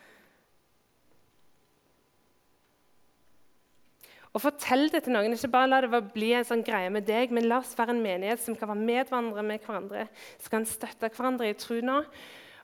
Og 4.31 4.45
Fortell 4.45 4.87
det 4.93 5.03
til 5.03 5.17
noen. 5.17 5.35
Ikke 5.35 5.51
bare 5.51 5.71
la 5.73 5.81
det 5.83 6.05
bli 6.15 6.31
en 6.39 6.47
sånn 6.47 6.63
greie 6.63 6.91
med 6.95 7.09
deg, 7.09 7.33
men 7.35 7.49
la 7.51 7.59
oss 7.59 7.75
være 7.75 7.97
en 7.97 8.05
menighet 8.05 8.39
som 8.39 8.55
kan 8.55 8.71
være 8.71 8.87
medvandrere 8.87 9.43
med 9.43 9.65
hverandre, 9.67 10.07
som 10.39 10.55
kan 10.55 10.69
støtte 10.69 11.11
hverandre 11.11 11.51
i 11.51 11.59
tro 11.59 11.81
nå, 11.83 12.05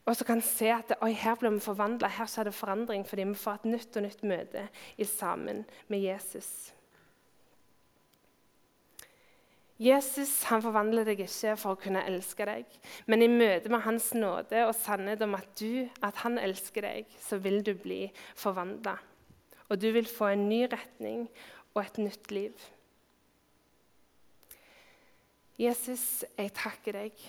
og 0.06 0.14
så 0.14 0.24
kan 0.26 0.40
se 0.44 0.70
at 0.70 0.94
oi, 1.02 1.10
her 1.18 1.34
blir 1.38 1.56
vi 1.56 1.62
forvandla, 1.64 2.08
her 2.14 2.28
skjer 2.30 2.46
det 2.48 2.54
forandring 2.54 3.02
fordi 3.08 3.26
vi 3.26 3.38
får 3.38 3.60
et 3.60 3.68
nytt 3.74 3.98
og 3.98 4.06
nytt 4.06 4.22
møte 4.22 4.68
i 4.96 5.06
sammen 5.08 5.64
med 5.90 6.04
Jesus. 6.04 6.50
Jesus 9.76 10.30
han 10.48 10.62
forvandler 10.64 11.04
deg 11.04 11.20
ikke 11.26 11.56
for 11.60 11.74
å 11.74 11.80
kunne 11.80 12.04
elske 12.08 12.46
deg, 12.48 12.78
men 13.10 13.24
i 13.24 13.28
møte 13.28 13.68
med 13.68 13.82
Hans 13.84 14.12
nåde 14.16 14.62
og 14.64 14.72
sannhet 14.78 15.20
om 15.26 15.34
at, 15.36 15.50
du, 15.58 15.84
at 16.00 16.22
han 16.22 16.38
elsker 16.40 16.86
deg, 16.86 17.10
så 17.20 17.36
vil 17.42 17.60
du 17.66 17.74
bli 17.76 18.06
forvandla. 18.38 18.94
Og 19.66 19.82
du 19.82 19.90
vil 19.92 20.08
få 20.08 20.30
en 20.32 20.46
ny 20.48 20.62
retning 20.70 21.26
og 21.74 21.82
et 21.82 21.98
nytt 22.00 22.32
liv. 22.32 22.54
Jesus, 25.60 26.24
jeg 26.38 26.54
takker 26.56 26.96
deg 27.02 27.26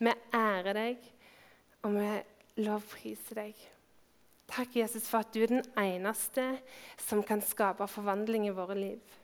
vi 0.00 0.12
ærer 0.34 0.76
deg, 0.76 1.06
og 1.84 1.94
vi 1.96 2.10
lovpriser 2.64 3.42
deg. 3.42 3.62
Takk, 4.50 4.74
Jesus, 4.80 5.06
for 5.06 5.22
at 5.22 5.30
du 5.34 5.44
er 5.44 5.52
den 5.52 5.64
eneste 5.78 6.44
som 6.98 7.22
kan 7.22 7.42
skape 7.44 7.86
forvandling 7.86 8.48
i 8.48 8.54
våre 8.54 8.74
liv. 8.78 9.16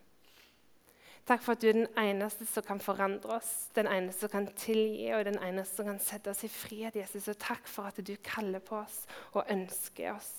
Takk 1.26 1.42
for 1.42 1.56
at 1.56 1.62
du 1.62 1.66
er 1.66 1.80
den 1.80 1.88
eneste 1.98 2.46
som 2.46 2.62
kan 2.62 2.78
forandre 2.78 3.40
oss, 3.40 3.50
den 3.74 3.88
eneste 3.90 4.28
som 4.28 4.34
kan 4.36 4.46
tilgi 4.54 5.08
og 5.16 5.24
den 5.26 5.40
eneste 5.42 5.80
som 5.80 5.88
kan 5.90 5.98
sette 5.98 6.30
oss 6.30 6.44
i 6.46 6.52
frihet. 6.52 6.94
Jesus. 7.00 7.26
Og 7.32 7.40
takk 7.42 7.66
for 7.66 7.90
at 7.90 7.98
du 7.98 8.14
kaller 8.22 8.62
på 8.62 8.78
oss 8.78 9.02
og 9.32 9.50
ønsker 9.50 10.12
oss. 10.14 10.30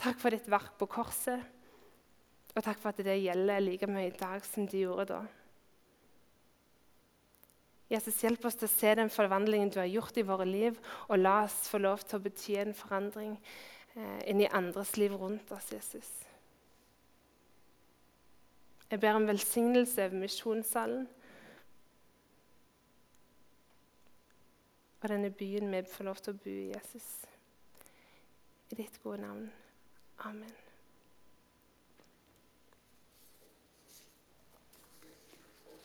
Takk 0.00 0.16
for 0.20 0.32
ditt 0.32 0.48
verk 0.50 0.78
på 0.80 0.88
korset, 0.90 1.44
og 2.54 2.64
takk 2.64 2.80
for 2.80 2.92
at 2.92 3.04
det 3.04 3.20
gjelder 3.20 3.62
like 3.62 3.86
mye 3.90 4.08
i 4.08 4.16
dag 4.16 4.44
som 4.46 4.66
det 4.68 4.80
gjorde 4.86 5.10
da. 5.12 5.20
Jesus, 7.92 8.22
hjelp 8.24 8.46
oss 8.48 8.56
til 8.58 8.68
å 8.68 8.72
se 8.72 8.94
den 8.96 9.12
forvandlingen 9.12 9.70
du 9.72 9.78
har 9.82 9.90
gjort 9.90 10.16
i 10.16 10.26
våre 10.26 10.46
liv, 10.48 10.78
og 11.08 11.20
la 11.20 11.42
oss 11.44 11.66
få 11.68 11.82
lov 11.82 12.04
til 12.04 12.18
å 12.18 12.24
bety 12.24 12.56
en 12.62 12.72
forandring 12.76 13.34
eh, 13.94 14.20
inn 14.30 14.40
i 14.40 14.48
andres 14.48 14.96
liv 14.96 15.12
rundt 15.20 15.52
oss, 15.52 15.68
Jesus. 15.74 16.08
Jeg 18.90 19.00
ber 19.02 19.18
om 19.18 19.28
velsignelse 19.28 20.06
over 20.06 20.24
misjonssalen 20.24 21.06
og 25.04 25.10
denne 25.10 25.30
byen 25.30 25.68
vi 25.68 25.82
får 25.84 26.08
lov 26.08 26.20
til 26.24 26.32
å 26.32 26.40
bo 26.40 26.50
i, 26.50 26.70
Jesus. 26.72 27.08
I 28.72 28.80
ditt 28.80 29.02
gode 29.04 29.20
navn. 29.20 29.50
Amen. 30.24 30.63